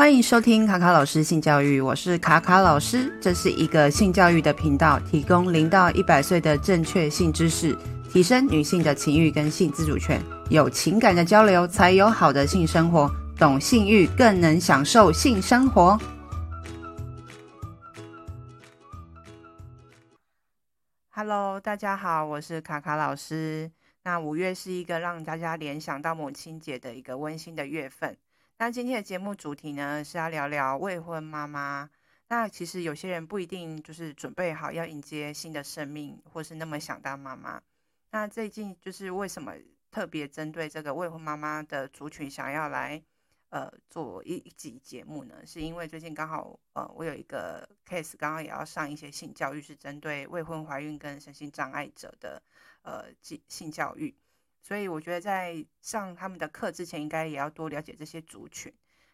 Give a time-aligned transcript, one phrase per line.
[0.00, 7.76] 欢迎收听卡卡老师性教育，我是卡卡老师，这是一个性教育的频道，提供零到一百岁的正确性知识，
[8.10, 10.18] 提升女性的情欲跟性自主权，
[10.48, 16.00] 有情感的交流才有好的性生活，懂性欲更能享受性生活。
[21.10, 23.70] Hello，大家好，我是卡卡老师。
[24.04, 28.16] 那五月是一个让大家联想到母亲节的一个温馨的月份。
[28.60, 31.88] 那今天的节目主题呢，是要聊聊未婚妈妈。
[32.28, 37.58] 那其实有些人不一定就是准备好要迎接新的生命，或是那么想当妈妈。
[38.10, 39.54] 那最近就是为什么
[39.90, 43.02] 特别针对这个未婚妈妈的族群，想要来
[43.48, 45.36] 呃做一集节目呢？
[45.46, 52.42] 是因为最近刚好呃我有一个 case，刚刚也要上一些性教育，是针对未婚怀孕跟身心障碍者的
[52.82, 54.14] 呃性性教育。
[54.62, 58.72] 所以我觉得在上他们的课之前，应该也要多了解这些族群。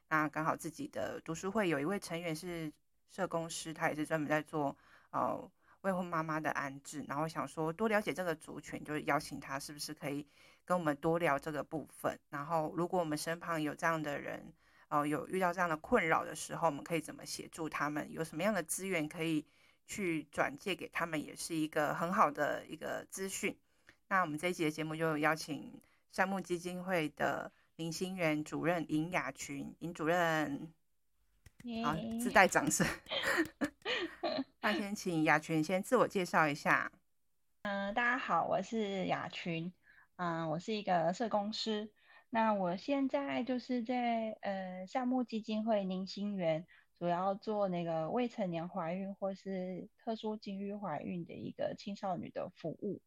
[0.08, 2.72] 那刚好自己的读书会有一位成员是
[3.10, 4.76] 社工师，他也是专门在做
[5.10, 10.26] 呃未婚妈妈的安置，然后想说多了解这个族群，就是邀请他是不是可以
[10.64, 12.18] 跟我们多聊这个部分。
[12.30, 14.52] 然后如果我们身旁有这样的人，
[14.88, 18.08] 哦、有遇到这样的困扰的时候，我们可以怎么协助他们？
[18.12, 19.44] 有什么样的资源可以
[19.84, 23.58] 去转介给他们，也是一个很好的一个资讯。
[24.08, 25.80] 那我们这一集的节目就邀请
[26.12, 30.72] 善牧基金会的林心园主任尹雅群，尹主任.
[31.84, 32.86] 好，自带掌声。
[34.62, 36.92] 那先请雅群先自我介绍一下。
[37.62, 39.72] 嗯、呃，大家好，我是雅群，
[40.14, 41.90] 嗯、呃，我是一个社工师。
[42.30, 46.64] 那我现在就是在呃项目基金会宁心园，
[47.00, 53.02] 主要做那个未成年怀孕或是特殊境遇怀孕的一个青少年的服务。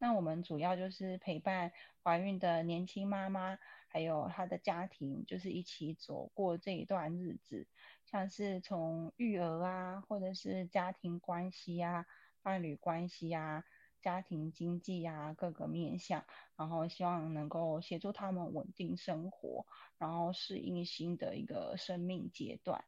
[0.00, 1.72] 那我们主要就是陪伴
[2.04, 7.66] 怀孕的年轻妈妈，还有她的家庭，就是一起走过这一段日子，
[8.06, 12.06] 像是从育儿啊，或者是家庭关系啊、
[12.42, 13.64] 伴侣关系啊、
[14.00, 16.24] 家庭经济啊各个面向，
[16.56, 19.66] 然后希望能够协助他们稳定生活，
[19.98, 22.84] 然后适应新的一个生命阶段。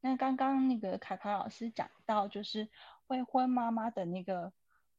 [0.00, 2.68] 那刚刚那个卡卡老师讲到，就是
[3.08, 4.52] 未婚妈妈的那个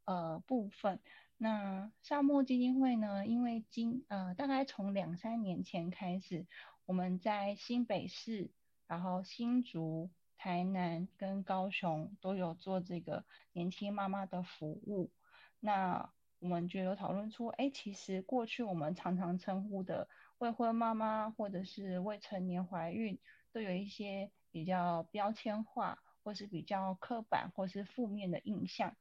[0.04, 1.00] 呃部分。
[1.38, 6.46] 那沙漠基金会呢，因为今呃大概从两三年前开始，
[6.86, 8.52] 我们在新北市、
[8.88, 15.12] 然后新竹、台南跟高雄都有做这个年轻妈妈的服务。
[15.60, 20.08] 那我们就有讨论出，哎，其实过去我们常常称呼的
[20.38, 23.20] 未婚妈妈或者是未成年怀孕，
[23.52, 28.96] 都有一些比较标签化，或是比较刻板，或是负面的印象。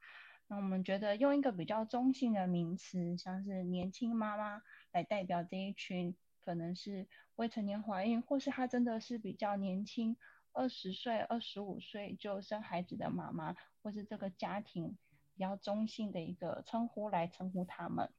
[0.49, 10.17] 那我们觉得用一个比较中性的名词，像是年轻妈妈来代表这一群，可能是未成年怀孕，或是她真的是比较年轻，
[10.53, 14.99] 二十岁、二十五岁就生孩子的妈妈，或是这个家庭
[15.35, 18.11] 比较中性的一个称呼来称呼他们。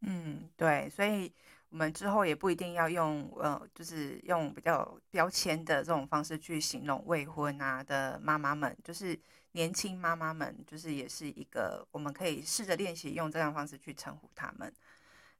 [0.00, 1.32] 嗯，对，所以
[1.74, 9.18] 我们之后也不一定要用呃，就是用比较标签的这种方式去形容未婚啊的妈妈们，就是。
[9.56, 14.74] 年轻妈妈们，就是也是一个，我们可以试着练习用这样方式去称呼他们。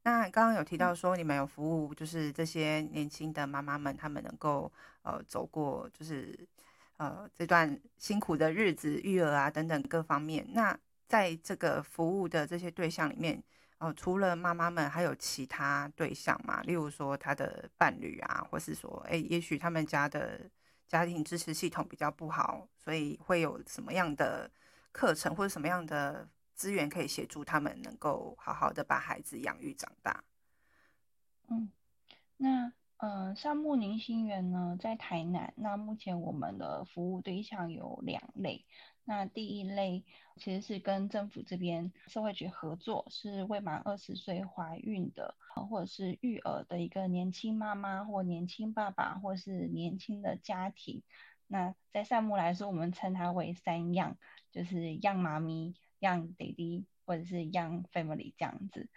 [0.03, 6.33] 那刚刚有提到说，你们有服务，就是这些年轻的妈妈们，他们能够呃走过，就是
[6.95, 10.47] 呃这段辛苦的日子，育儿啊等等各方面。
[10.53, 10.79] 那
[11.09, 13.43] 在这个服务的这些对象里面，哦、
[13.77, 16.61] 呃，除了妈妈们，还有其他对象嘛？
[16.63, 20.49] 例如说他的伴侣啊，或是说，哎，也许他们家的。
[20.87, 24.49] 家庭支持系统比较不好，所以会有什么样的
[24.91, 30.23] 课程或者什么样的资源可以协助他们能够好好的把孩子养育长大？
[31.47, 31.71] 嗯，
[32.37, 35.51] 那呃，善牧宁心园呢，在台南。
[35.57, 38.63] 那目前我们的服务对象有两类。
[39.07, 40.03] 那第一类
[40.35, 45.35] 其实是跟政府这边社会局合作，是未满二十岁怀孕的，
[45.69, 51.03] 或者是育儿的一个年轻妈妈或年轻爸爸，或是年轻的家庭。
[51.45, 54.17] 那在善牧来说，我们称它为三样，
[54.51, 58.89] 就是样妈咪、Young Daddy 或者是样 Family 这样子。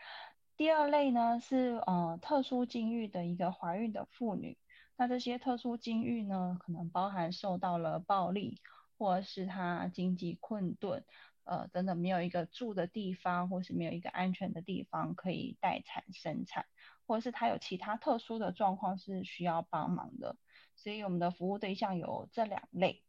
[0.57, 4.57] 第二类呢是呃特殊境遇的一个怀孕的妇女，
[4.97, 8.59] 那这些特殊境遇呢，可能包含受到了暴力。
[8.99, 11.05] 或者是他经济困顿，
[11.45, 16.67] 呃，等等，没有一个住的地方，或是没有一个安全的地方可以待产生产，
[17.07, 20.37] 或者是他有其他特殊的状况是需要帮忙的，
[20.77, 23.05] 所以我们的服务对象有这两类，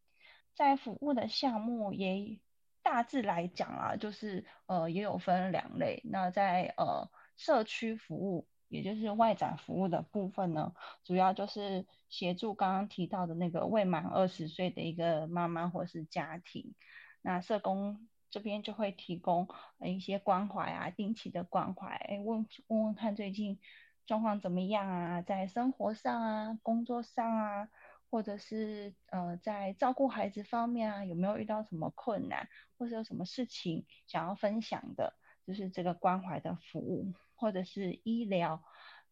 [0.53, 2.39] 在服务的项目也
[2.81, 10.73] 大致来讲啊，就是呃也有分两类，那在呃社区服务也就是外展服务的部分呢，
[11.03, 16.73] 主要就是协助刚刚提到的那个未满二十岁的一个妈妈或是家庭，
[17.21, 19.47] 那社工这边就会提供
[19.83, 23.59] 一些关怀啊，定期的关怀，哎，问问问看最近
[24.05, 27.69] 状况怎么样啊，在生活上啊，工作上啊，
[28.11, 35.15] 或者是呃在照顾孩子方面啊，有没有遇到什么困难，或者有什么事情想要分享的，
[35.47, 37.13] 就是这个关怀的服务。
[37.39, 38.63] 或者是医疗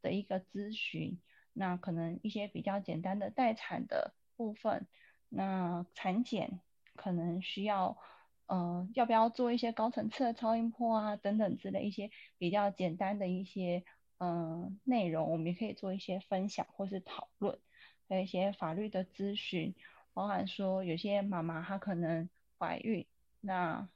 [0.01, 1.19] 的一个咨询，
[1.53, 4.85] 那可能一些比较简单的待产的部分，
[5.29, 6.59] 那产检
[6.95, 7.97] 可能需要，
[8.45, 13.83] 呃，要不要做一些高层次的超音波啊，等等之类一些比较简单的一些，
[14.17, 17.57] 嗯、呃，内容，我们也可以做一些分享或是讨论，
[18.09, 19.73] 还有一些法律的咨询，
[20.13, 23.07] 包含说有些妈妈她可能怀孕，
[23.41, 23.87] 那，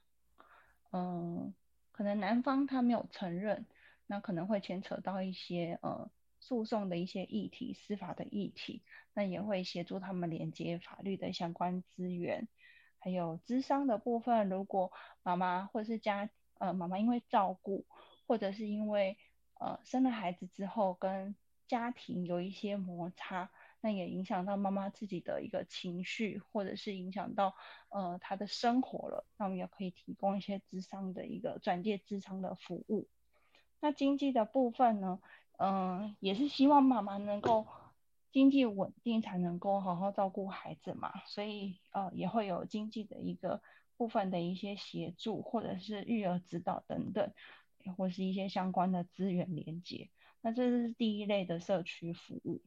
[0.92, 1.54] 嗯、
[1.92, 3.66] 可能男方他没有承认。
[4.12, 6.12] 那可能会牵扯到一些呃
[6.42, 12.50] 诉讼的一些议题、司法的议题，那也会协助他们连接法律的相关资源，
[13.00, 14.50] 还有智商的部分。
[14.50, 14.92] 如果
[15.24, 17.86] 妈妈或是家呃妈妈因为照顾，
[18.28, 19.18] 或者是因为
[19.62, 21.38] 呃生了孩子之后跟
[21.69, 23.50] 家庭有一些摩擦，
[23.80, 27.56] 那也影响到妈妈自己的一个情绪，或者是影响到
[27.88, 33.08] 呃她的生活了，那我们也可以提供一些智商的一个转介智商的服务。
[33.81, 35.19] 那经济的部分呢，
[35.57, 37.68] 嗯、也是希望妈妈能够
[38.31, 43.62] 经济稳定，才能够好好照顾孩子嘛，所以呃也会有经济的一个
[43.98, 47.33] 部分的一些协助，或者是育儿指导等等，
[47.98, 50.10] 或是一些相关的资源连接。
[50.42, 52.62] 那这是第一类的社区服务。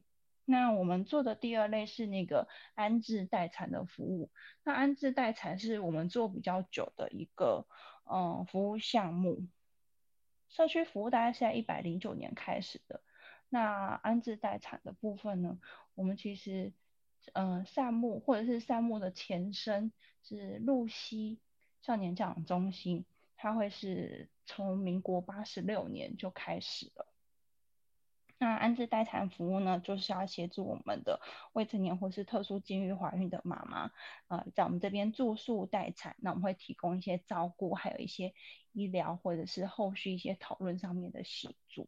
[0.45, 4.29] 那我们做的第二类是那个安置待产的服务。
[4.63, 7.65] 那安置待产是我们做比较久的一个
[8.03, 9.47] 嗯、服务项目。
[10.55, 13.01] 社区服务大概是在一百零九年开始的，
[13.49, 15.59] 那安置待产的部分呢，
[15.95, 16.71] 我们其实，
[17.33, 19.91] 嗯、呃，善牧或者是善牧的前身
[20.23, 21.39] 是露西
[21.81, 23.03] 少年教养中心，
[23.35, 27.05] 它会是从民国八十六年就开始了。
[28.37, 31.21] 那安置待产服务呢，就是要协助我们的
[31.53, 33.91] 未成年或是特殊境遇怀孕的妈妈，
[34.27, 38.33] 呃，在我们这边住宿待产，那我们会提供一些照顾，还有一些
[38.73, 41.87] 医疗或者是后续一些讨论上面的协助。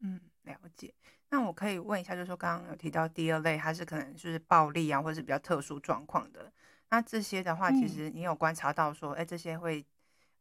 [0.00, 0.94] 嗯，了解。
[1.30, 6.52] 那我可以问一下，就是说刚刚有提到第二类，它是可能就是暴力啊，或者是比较特殊状况的。
[6.90, 9.84] 那这些的话，其实你有观察到说，哎、嗯，这些会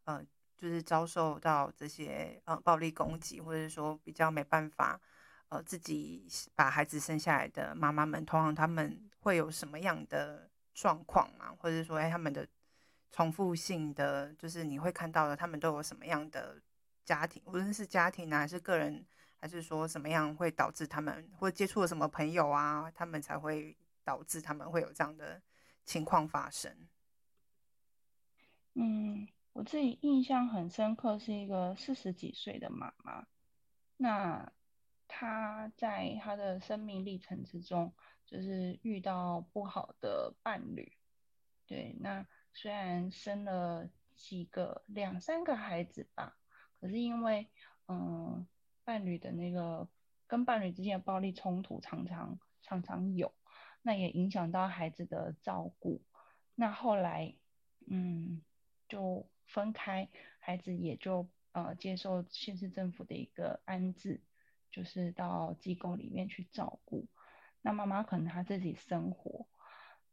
[0.04, 0.22] 呃，
[0.58, 5.00] 就是遭受到这些呃暴力攻击，或者是说比较没办法。
[5.50, 11.56] 呃，自己把孩子生下来的妈妈们，通常他们会有什么样的状况吗？
[11.58, 12.46] 或者说，哎，他们的
[13.12, 16.62] 重复性的，就是你会看到的，他们都有什么样的
[17.06, 19.06] 家庭，无论是家庭啊，还是个人，
[19.38, 25.42] 还是说什么样会导致他们，或接触了什么朋友啊，他们才会导致他们会有这样的
[25.86, 26.76] 情况发生？
[28.74, 33.26] 嗯，我自己印象很深刻，是一个四十几岁的妈妈，
[33.96, 34.52] 那。
[35.08, 37.94] 他在他的生命历程之中，
[38.26, 40.92] 就是遇到不好的伴侣，
[41.66, 46.38] 对，那虽然生了几个两三个孩子吧，
[46.80, 47.50] 可是因为
[47.88, 48.48] 嗯，
[48.84, 49.90] 伴侣的那个
[50.28, 53.34] 跟伴侣之间的暴力冲突常常常常有，
[53.82, 56.04] 那也影响到孩子的照顾，
[56.54, 57.36] 那后来
[57.90, 58.44] 嗯
[58.90, 60.10] 就分开，
[60.40, 64.22] 孩子也就呃接受县市政府的一个安置。
[64.78, 67.08] 就是到机构里面去照顾，
[67.64, 69.48] 那妈妈可能她自己生活，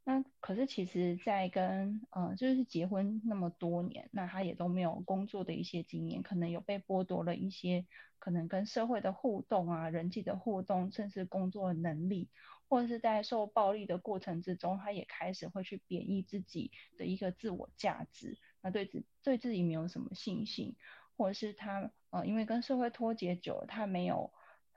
[0.05, 7.85] 那可是其实，在跟呃就是结婚那么多年，那她也都没有工作的一些经验，可能有被剥夺了一些
[8.19, 12.31] 可能跟社会的互动啊、人际的互动，甚至工作的能力，
[12.67, 20.75] 或者是在受暴力的过程之中，她也开始会去贬抑自己的一个自我价值，那对自对自己没有什么信心，
[21.19, 24.33] 或者是她呃因为跟社会脱节久了，她没有。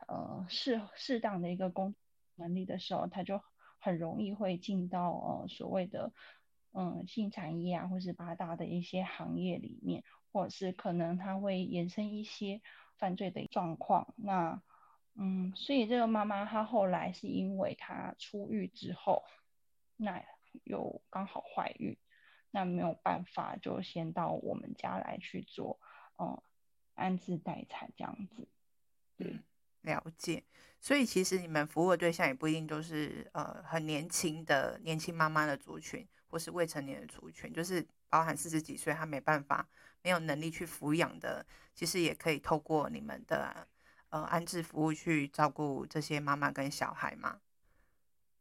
[0.08, 1.96] 呃，适适当的一个工
[2.36, 3.42] 能力的时候，他就
[3.80, 6.14] 很容易会进到呃所谓的
[6.74, 12.62] 嗯、性产业啊，或是八大的一些行业里面，或者是可能他会衍生一些
[12.98, 14.14] 犯罪的状况。
[14.16, 14.62] 那
[15.16, 19.24] 嗯，所以这个妈妈她后来是因为她出狱之后，
[19.96, 20.24] 那
[20.64, 21.98] 又刚好怀孕，
[22.52, 25.80] 那没有办法，就先到我们家来去做
[26.20, 26.40] 嗯、
[26.94, 28.48] 安置待产这样子，
[29.18, 29.40] 对。
[29.88, 30.44] 了解，
[30.80, 39.68] 所以其实你们服务的对象也不一定都是呃很年轻的年轻妈妈的族群，或是未成年的族群，就是包含四十几岁他没办法、
[40.04, 43.68] 没有能力去抚养的，其实也可以透过你们的
[44.10, 47.40] 呃安置服务去照顾这些妈妈跟小孩嘛？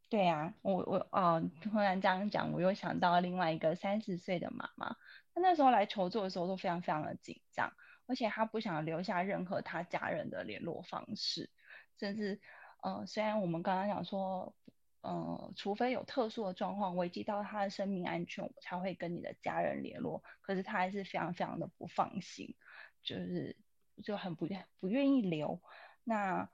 [0.08, 4.96] 对呀、啊，我我哦，突然这样讲，我又想到另外一个三十岁的妈妈，
[5.34, 7.72] 她那时候来求助的时候都非常非常的紧张，
[8.06, 11.50] 而且他不想留下任何他家人的联络方式，
[11.98, 12.40] 甚至
[12.82, 14.54] 呃，虽然我们刚刚讲说，
[15.00, 22.54] 呃，除非有特殊的状况危及到他的生命安全，我才会跟你的家人联络，可是他还是非常非常的不放心，
[23.02, 23.56] 就是
[24.02, 25.60] 就很不愿不愿意留
[26.04, 26.48] 那。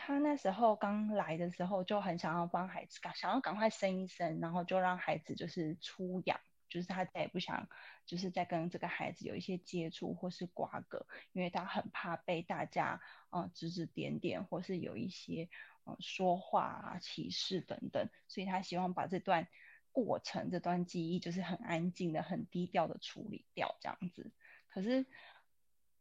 [0.00, 7.68] 他那时候刚来的时候就很想要帮孩子赶，想要赶快生一生，然后就让孩子就是出养，就是他再也不想，
[8.06, 15.48] 就是再跟这个孩子有一些接触或是瓜葛，因为他很怕被大家呃指指点点，或是有一些
[15.84, 19.48] 呃说话啊歧视等等，所以他希望把这段
[19.92, 24.32] 过程、这段记忆就是很安静的、很低调的处理掉这样子。
[24.68, 25.06] 可是。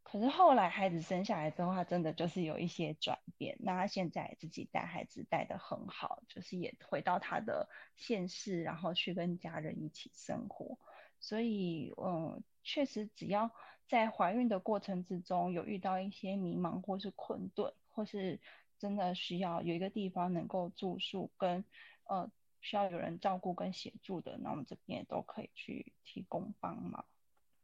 [0.10, 3.58] 可是后来孩子生下来之后，他真的就是有一些转变。
[3.60, 10.78] 那他现在自己带孩子带得很好，就是也回到他的县市，然后去跟家人一起生活。
[11.20, 13.52] 所以，嗯，确实只要
[13.86, 18.40] 在怀孕的过程之中有遇到一些迷茫或是困顿，或是
[18.80, 21.66] 真的需要有一个地方能够住宿跟
[22.06, 27.04] 呃需要有人照顾跟协助的，那我们这边也都可以去提供帮忙。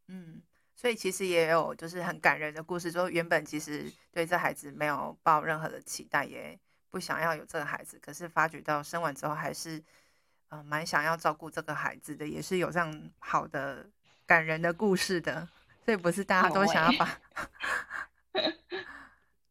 [0.07, 0.41] 嗯。
[0.75, 9.81] 所以其实也有就是很感人的故事，说原本其实对这孩子没有抱任何的期待，也不想要有这个孩子，可是发觉到生完之后还是，
[10.49, 13.87] 呃，蛮想要照顾这个孩子的，也是有这样好的
[14.25, 15.47] 感人的故事的。
[15.85, 17.17] 所以不是大家都想要把，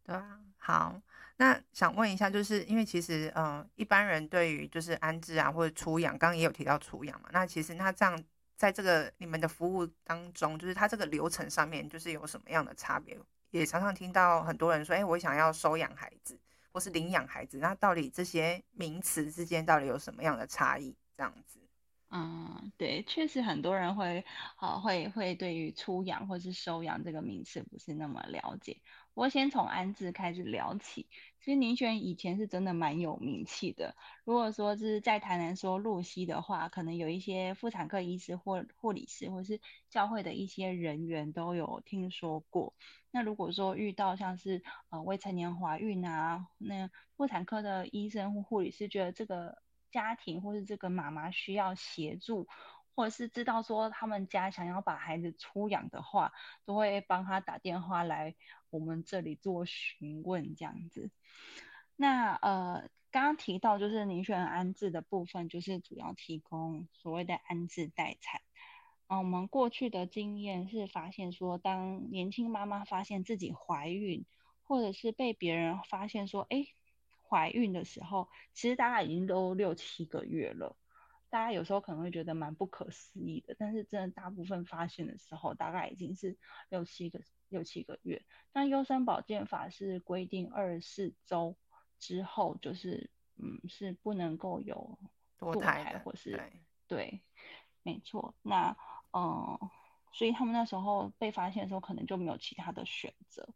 [0.04, 0.38] 对啊。
[0.58, 1.00] 好，
[1.36, 8.22] 那想问一下，就是因为其实呃一般人对于就是安置啊或者出养，刚刚也有提到出养嘛，那其实那这样。
[8.62, 13.18] 在这个你们的服务当中，就是它这个流程上面，就是有什么样的差别？
[13.50, 16.38] 也常常听到很多人说：“哎，我想要收养孩子，
[16.70, 20.96] 或是领养孩子。”那到底这些名词之间到底有什么样的差异？
[21.16, 21.58] 这样子？
[22.10, 28.80] 嗯，对，确实很多人会，好、呃，会会对于出养或是收养这个名词不是那么了解。
[29.14, 31.08] 我先从安置开始聊起。
[31.44, 33.96] 其实宁轩以前是真的蛮有名气的。
[34.24, 42.74] 如果说是在台南说露西的话，可能有一些妇产科医师或护理师，或是教会的一些人员都有听说过。
[43.10, 49.58] 那如果说遇到像是呃未成年怀孕啊，那妇产科的医生或护理师觉得这个
[49.90, 52.46] 家庭或是这个妈妈需要协助。
[52.94, 56.30] 或者是知道说他们家想要把孩子出养的话，
[56.66, 58.34] 都会帮他打电话来
[58.72, 61.10] 我们这里做询问这样子。
[61.94, 68.40] 那呃，刚刚提到就是宁选安置的部分，就是主要提供所谓的安置待产。
[69.06, 74.24] 啊、呃，我们过去的经验是发现说，当年轻妈妈发现自己怀孕，
[74.64, 76.66] 或者是被别人发现说，哎，
[77.28, 80.76] 怀孕的时候，其实大概已经都六七个月了。
[81.28, 86.36] 大家有时候可能会觉得蛮不可思议的，但是真的大部分发现的时候，大概已经是
[86.68, 87.20] 六七个
[87.52, 88.24] 六七个月。
[88.52, 91.56] 那优生保健法是规定二十四周
[92.00, 94.98] 之后，就是嗯是不能够有
[95.38, 97.22] 堕胎或是对，对，
[97.84, 98.34] 没错。
[98.42, 98.76] 那
[99.12, 99.58] 嗯，
[100.12, 103.48] 所以他们那时候被发现的时候，可能就没有其他的选择。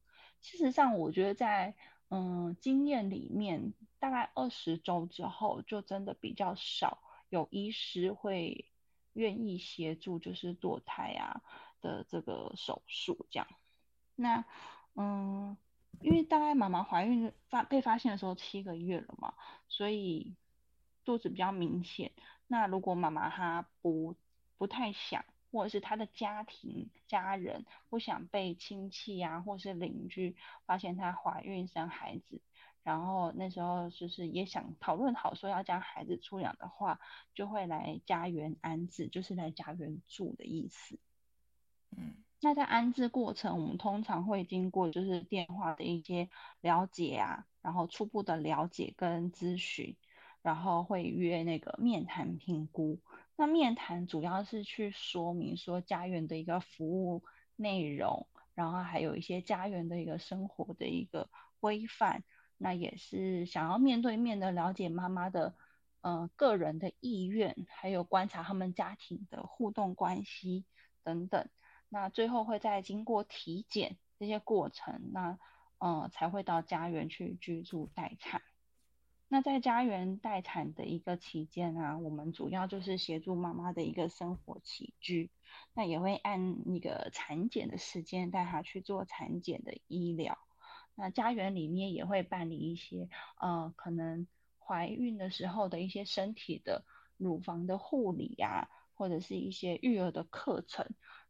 [0.42, 1.74] 事实上，我觉得在
[2.08, 7.02] 嗯经验里面，大概二十周之后，就真的比较少。
[7.28, 8.70] 有医师会
[9.14, 11.42] 愿意协助，就是堕胎啊
[11.80, 13.48] 的这个手术这样。
[14.16, 14.44] 那
[14.94, 15.56] 嗯，
[16.00, 19.34] 因为大概妈妈怀孕发被发现的时候七个月了嘛，
[19.68, 20.34] 所以
[21.04, 22.12] 肚子比较明显。
[22.48, 24.16] 那如果妈妈她不
[24.58, 32.40] 不太想，或者是她的家庭家人不想被亲戚啊，或是邻居发现她怀孕生孩子。
[32.82, 37.00] 然后那时候就是也想讨论好说要将孩子出养的话，
[37.34, 41.00] 就会来家园安置，就是来家园住的意思。
[41.90, 46.28] 嗯，那在安置过程，我们通常会经过就是电话的一些
[46.60, 49.96] 了解啊，然后初步的了解跟咨询，
[50.42, 53.00] 然后会约那个面谈评估。
[53.36, 57.24] 那面谈主要是去说明说家园的一个服务
[57.56, 61.28] 内容，然后还有一些家园的一个生活的一个
[61.58, 62.22] 规范。
[62.58, 65.54] 那也是想要面对面的了解妈妈的，
[66.00, 70.64] 呃，个人的意愿，还有观察他们家庭的互动关系
[71.02, 71.48] 等等。
[71.96, 75.38] 那最后会再经过体检这些过程，那
[75.78, 78.42] 呃才会到家园去居住待产。
[79.28, 85.30] 那在家园待产的一个期间，啊，我们主要就是协助妈妈的一个生活起居，
[85.72, 90.36] 那也会按那个产检的时间带她去做产检的医疗。
[90.96, 93.08] 那家园里面也会办理一些
[93.40, 94.26] 呃，可能
[94.58, 96.84] 怀孕的时候的一些身体的
[97.16, 100.86] 乳房的护理呀、啊，或者是一些育儿的课程，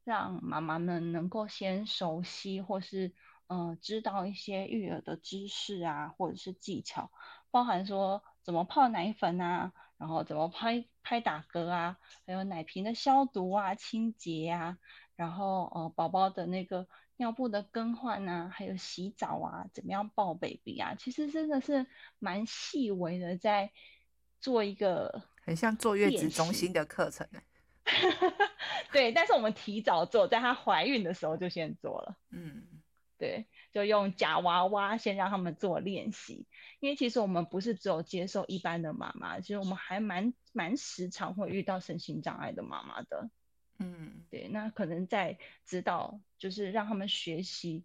[0.07, 3.13] 让妈妈们能够先熟悉或是
[3.49, 7.11] 呃知道一些育儿的知识啊，或者是技巧，
[7.51, 9.73] 包含说怎么泡奶粉啊。
[9.99, 11.97] 然后怎么拍拍打嗝啊，
[12.27, 14.77] 还有奶瓶的消毒啊、清洁啊，
[15.15, 16.87] 然后呃宝宝的那个
[17.17, 21.87] 尿布的更换啊，还有洗澡啊，怎么样抱 baby 啊，其实真的是
[22.19, 23.73] 蛮细微的，在
[24.39, 27.41] 做一个很像坐月子中心的课程呢。
[28.93, 32.17] 对，但是我们提早做，在她怀孕的时候就先做了。
[32.31, 32.63] 嗯，
[33.19, 33.47] 对。
[33.73, 36.47] 就用假娃娃先让他们做练习，
[36.81, 43.29] 因为其实我们不是只有接受一般的妈妈，其实我们还蛮蛮时常会遇到身心障碍的妈妈的。
[43.79, 45.37] 嗯，对，那可能在
[45.67, 47.85] 指导，就是让他们学习，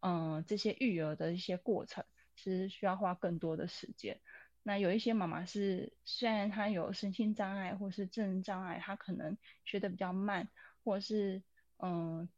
[0.00, 4.20] 嗯、呃，这些育儿的一些过程，其实需要花更多的时间。
[4.68, 10.48] 那有一些妈妈是虽然她有身心障碍或是智能障碍，她可能学的比较慢，
[10.84, 11.42] 或者是
[11.78, 12.28] 嗯。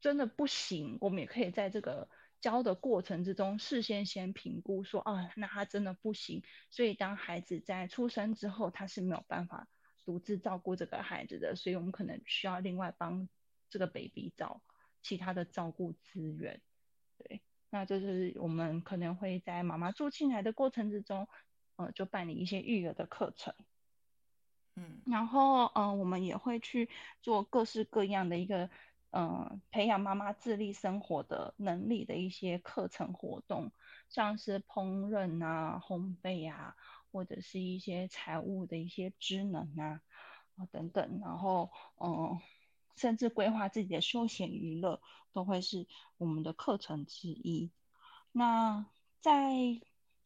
[0.00, 2.08] 真的不行，我们也可以在这个
[2.40, 6.44] 教的过程之中，事先先评估说，啊，那他真的不行。
[6.70, 9.66] 所以当孩子在出生之后，他是没有办法
[10.04, 13.28] 独自照顾这个孩子的，所以我们可能需要另外帮
[13.70, 14.62] 这个 baby 找
[15.02, 16.60] 其他的照顾资源。
[17.70, 21.28] 对，那就是我们可能会在妈妈住进来的过程之中，
[21.76, 23.54] 呃，就办理一些育儿的课程。
[24.76, 26.88] 嗯，然后，呃，我们也会去
[27.20, 28.70] 做各式各样的一个。
[29.10, 33.72] 嗯，培养妈妈自立生活的能力的一些课程活动，
[34.10, 36.76] 像是烹饪啊、烘焙啊，
[37.10, 40.02] 或者是一些财务的一些职能啊，
[40.56, 42.38] 啊等等，然后嗯，
[42.98, 45.00] 甚至规划自己的休闲娱乐，
[45.32, 45.86] 都会是
[46.18, 47.70] 我们的课程之一。
[48.32, 48.84] 那
[49.20, 49.80] 在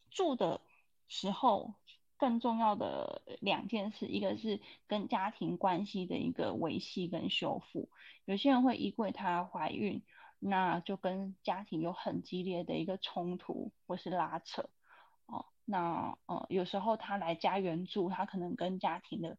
[0.09, 0.59] 住的
[1.07, 1.75] 时候。
[2.15, 7.89] 更重要的两件事，一个是跟家庭关系的一个维系跟修复。
[8.23, 10.01] 有些人会因为她怀孕，
[10.39, 14.69] 那就跟家庭有很激烈的一个冲突或是拉扯。
[15.25, 19.37] 哦，那呃有时候她来家园住，她可能跟家庭的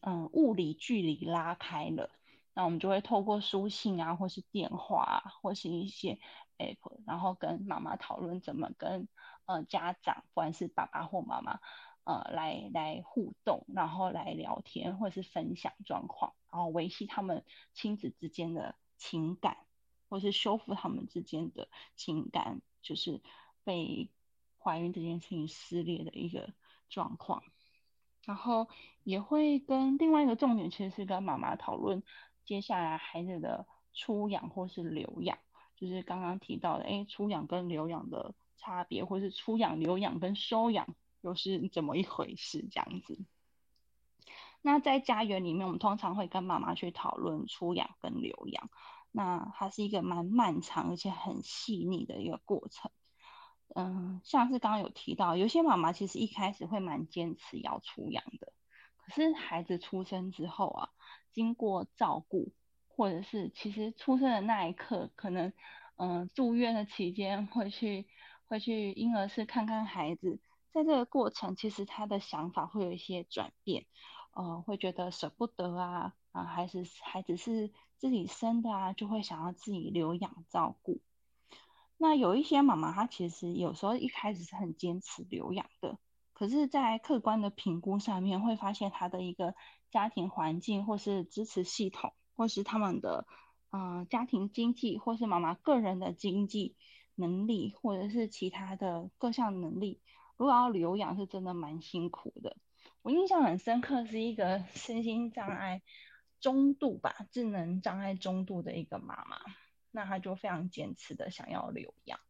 [0.00, 2.10] 嗯、物理距离拉开了。
[2.56, 6.18] 那我们就会透过书信啊，或是电话啊，或是一些
[6.58, 9.06] app，然后跟妈妈讨论怎么跟。
[9.48, 11.60] 呃，家长不管是爸爸或妈妈，
[12.02, 19.58] 呃，来来互动，然后来聊天或是分享状况，然后维系他们亲子之间的情感，
[20.08, 23.22] 或是修复他们之间的情感，就是
[23.62, 24.10] 被
[24.58, 26.52] 怀孕这件事情撕裂的一个
[26.88, 27.44] 状况。
[28.24, 28.68] 然后
[29.04, 32.02] 也会跟另外一个重点，其实是跟妈妈讨论
[32.46, 35.36] 接下来孩子的出养或是留养，
[35.74, 38.34] 就是刚刚提到的，哎，出养跟留养的。
[38.58, 42.66] 差别，或是出养、留养跟收养又是怎么一回事？
[42.70, 43.20] 这样子。
[44.62, 48.70] 那在家园里面，我们通常会跟妈妈去讨论出养跟留养。
[49.12, 52.90] 那它是一个蛮漫长而且很细腻的一个过程。
[53.74, 58.52] 嗯，像是刚刚有提到，有些妈妈其实一开始会蛮坚持要出养的，
[58.96, 60.88] 可是孩子出生之后啊，
[61.36, 62.52] 经过照顾，
[62.88, 65.52] 或者是其实出生的那一刻，可能
[65.94, 68.08] 嗯住院的期间会去。
[68.48, 70.38] 会去婴儿室看看孩子，
[70.70, 73.86] 在这个过程，其实他的想法会有一些转变，
[74.34, 81.00] 呃，会觉得舍不得啊，啊，孩子孩子是自己生的啊，就会想要自己留养照顾。
[81.96, 85.98] 那有一些妈妈，她其实有时候一开始是很坚持留养的，
[86.36, 89.54] 可是，在客观的评估上面，会发现他的一个
[89.90, 93.26] 家庭环境，或是支持系统，或是他们的
[93.70, 96.76] 嗯、家庭经济，或是妈妈个人的经济。
[97.18, 100.02] 能力或者是其他的各项能力，
[100.36, 102.58] 如果要留养是真的蛮辛苦的。
[103.00, 105.80] 我印象很深刻，是一个身心障碍
[106.40, 109.38] 中度吧，智能障碍中度的一个妈妈，
[109.90, 112.20] 那她就非常坚持的想要留养。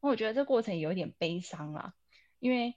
[0.00, 1.94] 我觉得这过程有点悲伤啦，
[2.38, 2.74] 因为，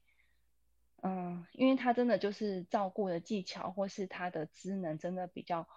[1.01, 5.67] 嗯，因为他真的就是照顾的技巧或是他的职能真的比较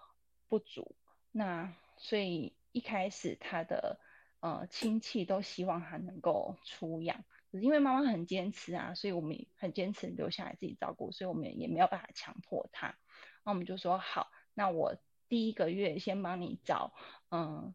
[0.49, 0.97] 不足，
[1.31, 3.99] 那所以一开始他的。
[4.45, 12.99] 呃，亲戚都希望他能够出养，可是因为妈妈很坚持啊，所以我们很坚持留下来自己照顾，所以我们也没有办法强迫他。
[13.45, 14.97] 那我们就说好，那我
[15.29, 16.93] 第一个月先帮你找
[17.31, 17.73] 嗯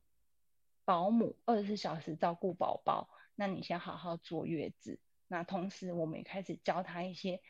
[0.84, 5.00] 保姆，二十四小时照顾宝宝，那你先好好坐月子。
[5.28, 7.42] 那同时我们也开始教他一些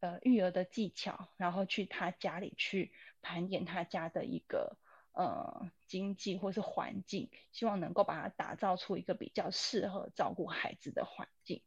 [0.00, 4.76] 呃育儿的技巧，然后去他家里去盘点他家的一个
[5.12, 11.62] 呃经济或是环境，希望能够把它打造出一个比较适合照顾孩子的环境。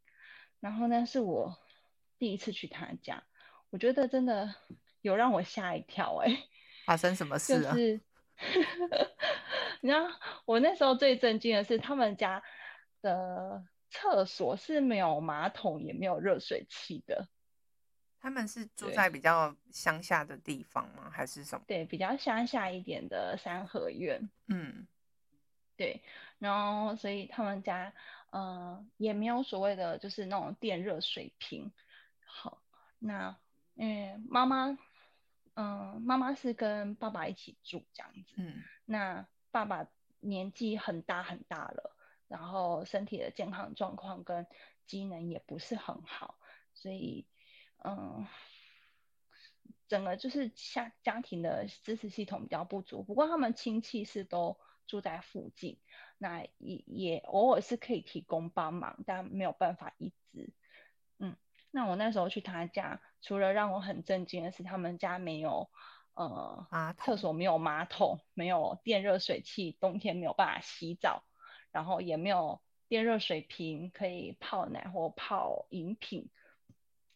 [0.60, 1.58] 然后呢，是我
[2.18, 3.24] 第一次去他家，
[3.70, 4.54] 我觉得真的
[5.00, 6.48] 有让我吓一跳哎、欸！
[6.86, 7.72] 发生什么事了？
[7.72, 8.00] 就是，
[9.80, 10.08] 你知道
[10.44, 12.42] 我那时候最震惊的是他们家
[13.00, 17.28] 的厕所是没有马桶也没有热水器的。
[18.18, 21.10] 他们是住在比较乡下的地方吗？
[21.10, 21.64] 还是什么？
[21.68, 24.28] 对，比较乡下一点的三合院。
[24.48, 24.88] 嗯，
[25.76, 26.02] 对。
[26.40, 27.92] 然后，所以他们家，
[28.30, 31.72] 嗯、呃，也没有所谓的，就是那种电热水瓶。
[32.24, 32.60] 好，
[32.98, 33.38] 那，
[33.76, 34.70] 嗯，妈妈，
[35.54, 38.34] 嗯、呃，妈妈是跟爸爸一起住这样子。
[38.38, 38.62] 嗯。
[38.86, 39.86] 那爸爸
[40.20, 41.93] 年纪很大很大了，
[42.28, 44.46] 然后身体的健康状况跟
[44.86, 46.38] 机能也不是很好，
[46.74, 47.26] 所以。
[47.86, 48.26] 嗯，
[49.88, 55.78] 整个就是家家庭的支持系统比较不足，不过他们亲戚是都住在附近，
[56.16, 60.54] 那也也偶尔是可以提供帮忙，但没有办法一直。
[61.18, 61.36] 嗯，
[61.70, 65.70] 那我那时候去他家，除了让我很震惊的是，他们家没有
[66.14, 71.22] 呃啊，厕所没有马桶，没有电热水器，冬天没有办法洗澡，
[71.74, 76.30] 然后也没有电热水瓶可以泡奶或泡饮品。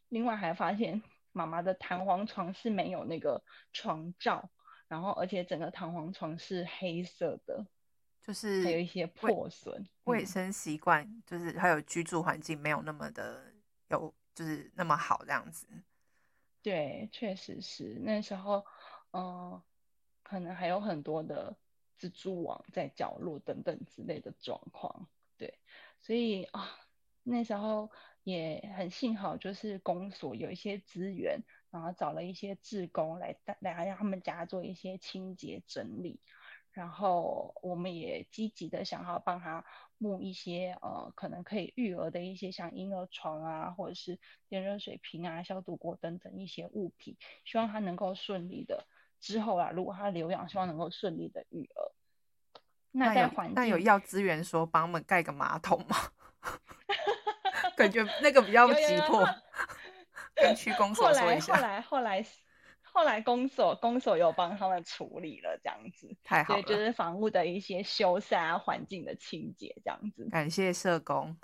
[0.08, 4.50] 另外还发现妈妈的弹簧床是没有那个床罩，
[4.88, 7.64] 然后而且整个弹簧床是黑色的，
[8.20, 9.88] 就是还有一些破损。
[10.04, 13.52] 卫生习惯就是还有居住环境没有那么的
[13.90, 15.68] 有，就是那么好这样子。
[16.62, 18.66] 对，确实是那时候，
[19.12, 19.62] 嗯、呃，
[20.24, 21.56] 可能还有很多的
[21.98, 25.08] 蜘蛛网在角落等等之类的状况。
[25.36, 25.58] 对，
[26.00, 26.68] 所以啊，
[27.22, 27.90] 那时候。
[28.24, 36.20] 也很幸好，就是公所有一些资源，然后找了一些志工来来让他们家做一些清洁整理，
[36.72, 39.64] 然后我们也积极的想要帮他
[39.96, 48.86] 募一些呃可能可以育儿的一些像婴儿床啊，或者是电热水瓶啊、消毒锅等等一些物品，希望他能够顺利的
[49.20, 51.92] 之后啊，如果他留养，希望能够顺利的育儿。
[52.90, 55.96] 那在环境，那有要资源说帮我们盖个马桶吗？
[57.76, 59.24] 感觉那个比较急迫，
[60.34, 61.54] 跟区公所说一下。
[61.54, 62.24] 后来后来后来
[62.82, 66.62] 后来公所公所有帮他们处理了，这样子太好了。
[66.62, 70.28] 对，就是房屋的一些修缮啊，环境的清洁这样子。
[70.30, 71.36] 感谢社工，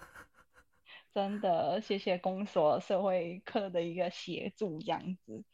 [1.15, 5.45] 真的谢谢公所社会课的一个协助这样子。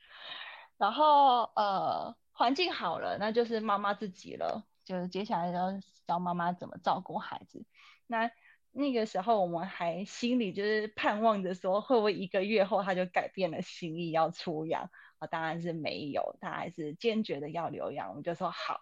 [0.80, 7.66] 然后呃，环境好了，那就是妈妈自己了，就是接下来要教妈妈怎么照顾孩子。
[8.06, 8.30] 那
[8.72, 14.90] 那个时候我们还心里就是盼望着说，会不会一个月后他就改变了心意要出养？
[15.18, 18.08] 啊，当然是没有，他还是坚决的要留养。
[18.08, 18.80] 我们就说好，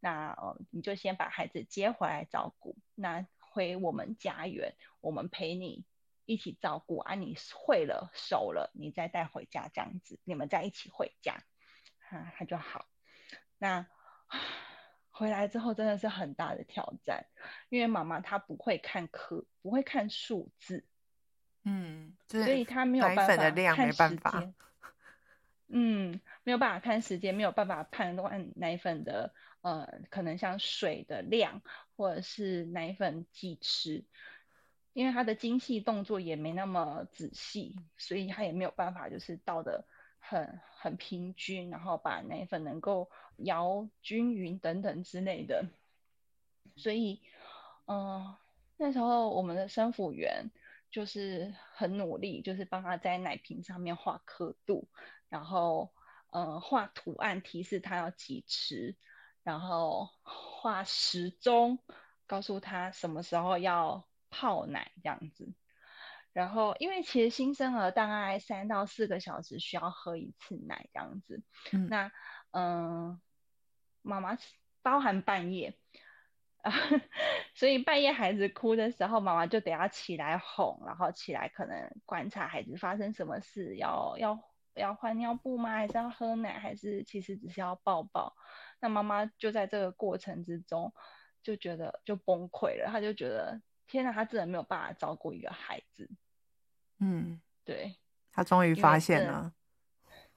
[0.00, 0.36] 那
[0.70, 5.86] 你就先把孩子接回来照顾，那回我们家园，我们陪你
[6.28, 11.42] 一起照顾啊，你会了熟了，你再带回家这样子，你们再一起回家，
[12.10, 12.86] 啊，他就好。
[13.58, 13.86] 那。
[15.10, 17.26] 回来之后真的是很大的挑战，
[17.70, 20.84] 因为妈妈她不会看科，不会看数字，
[21.64, 24.54] 嗯，所以她没有办法看时间，
[25.66, 31.62] 嗯，没有办法看时间，没有办法判断奶粉的呃，可能像水的量
[31.96, 34.04] 或者是奶粉几匙，
[34.98, 39.84] 因为他的精细动作也没那么仔细，所以他也没有办法就是倒的。
[40.20, 45.64] 很很平均，然后把奶粉能够摇均匀等等之类的，
[46.76, 47.22] 所以，
[47.86, 48.36] 嗯、
[48.76, 50.50] 那时候我们的生辅员
[50.90, 54.88] 就是很努力，就是帮他在奶瓶上面画刻度，
[55.30, 55.94] 然后，
[56.30, 58.96] 呃，画图案提示他要几匙，
[59.44, 61.78] 然后画时钟，
[62.26, 65.54] 告诉他什么时候要泡奶这样子。
[66.32, 71.42] 然后，因为其实新生儿大概三到四个小时需要喝一次奶这样子。
[71.72, 72.12] 嗯、那，
[72.52, 73.20] 嗯，
[74.02, 74.38] 妈妈
[74.82, 75.74] 包含半夜，
[76.62, 76.70] 啊，
[77.56, 84.38] 所以半夜孩子哭的时候，妈妈就得要起来哄，然后起来可能观察孩子发生什么事，要要
[84.74, 85.70] 要换尿布吗？
[85.70, 86.60] 还是要喝奶？
[86.60, 88.36] 还是其实只是要抱抱？
[88.80, 90.92] 那妈妈就在这个过程之中
[91.42, 96.08] 就觉得就崩溃了，她就觉得天哪，他真的没有办法照顾一个孩子。
[97.00, 97.96] 嗯，对，
[98.30, 99.52] 他终于发现了，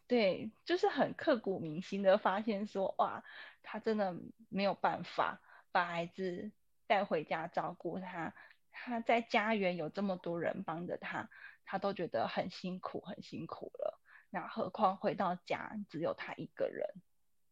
[0.07, 3.23] 对，就是很刻骨铭心的发现说，哇，
[3.61, 4.15] 他真的
[4.49, 5.39] 没有办法
[5.71, 6.51] 把孩子
[6.87, 8.33] 带回家照顾他，
[8.71, 11.29] 他在家园有这么多人帮着他，
[11.65, 16.87] 他都觉得很辛苦，很辛苦了，那何况回到家只有他一个人，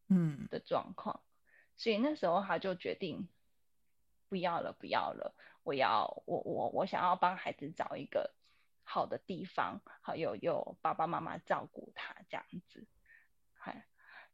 [0.08, 0.48] 嗯。
[0.50, 1.22] 的状况，
[1.78, 3.30] 所以那时候他就决定
[4.28, 5.36] 不要了，不要了，
[5.70, 8.34] 我要我我我想要帮孩子找一个
[8.84, 12.88] 好的地方，好有有爸爸妈妈照顾他这样子。
[13.54, 13.86] 嗨，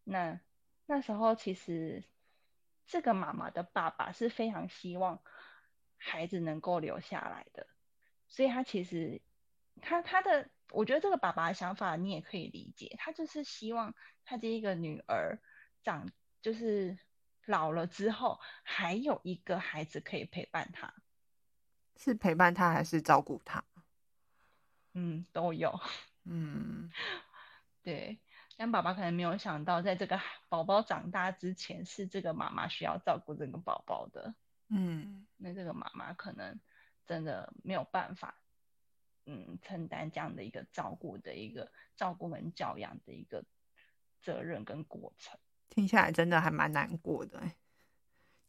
[0.06, 0.39] 那
[0.86, 2.06] 那时候其实
[2.88, 5.21] 这个妈妈的爸爸是非常希望
[5.98, 7.67] 孩子能够留下来的，
[8.30, 9.21] 所以他其实
[9.82, 13.93] 他他的，我觉得这个爸爸的想法你也可以理解，他就是希望
[14.24, 15.41] 他这一个女儿
[15.84, 16.10] 长
[16.41, 16.98] 就是
[17.45, 20.93] 老了之后还有一个孩子可以陪伴他，
[21.97, 23.63] 是陪伴他还是照顾他？
[24.93, 25.79] 嗯，都有。
[26.23, 26.89] 嗯，
[27.84, 28.19] 对。
[28.58, 34.34] 但爸爸可能没有想到，在这个宝宝长大之前，是这个妈妈需要照顾这个宝宝的。
[34.69, 36.58] 嗯，那这个妈妈可能
[37.05, 38.39] 真的没有办法，
[39.25, 43.43] 嗯，承担这样的一个照顾的一个照顾跟教养的一个
[44.21, 45.38] 责任跟过程。
[45.67, 47.41] 听下来真的还蛮难过的，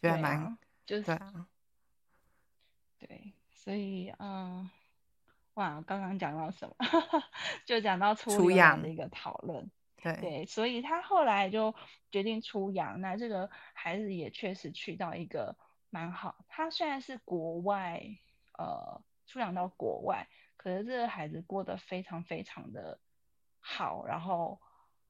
[0.01, 1.49] 觉得蛮、啊、就是啊，
[3.07, 4.69] 对，所以嗯。
[5.55, 6.77] 哇，刚刚讲到什么？
[7.65, 9.71] 就讲到出养的一个讨论。
[9.97, 11.75] 对对，所以他后来就
[12.11, 13.01] 决定出洋。
[13.01, 15.57] 那这个孩子也确实去到一个
[15.89, 16.45] 蛮好。
[16.49, 18.03] 他虽然是国外，
[18.59, 23.01] 呃，出洋到国外，可是这个孩子过得非常非常的
[23.59, 24.05] 好。
[24.05, 24.61] 然后，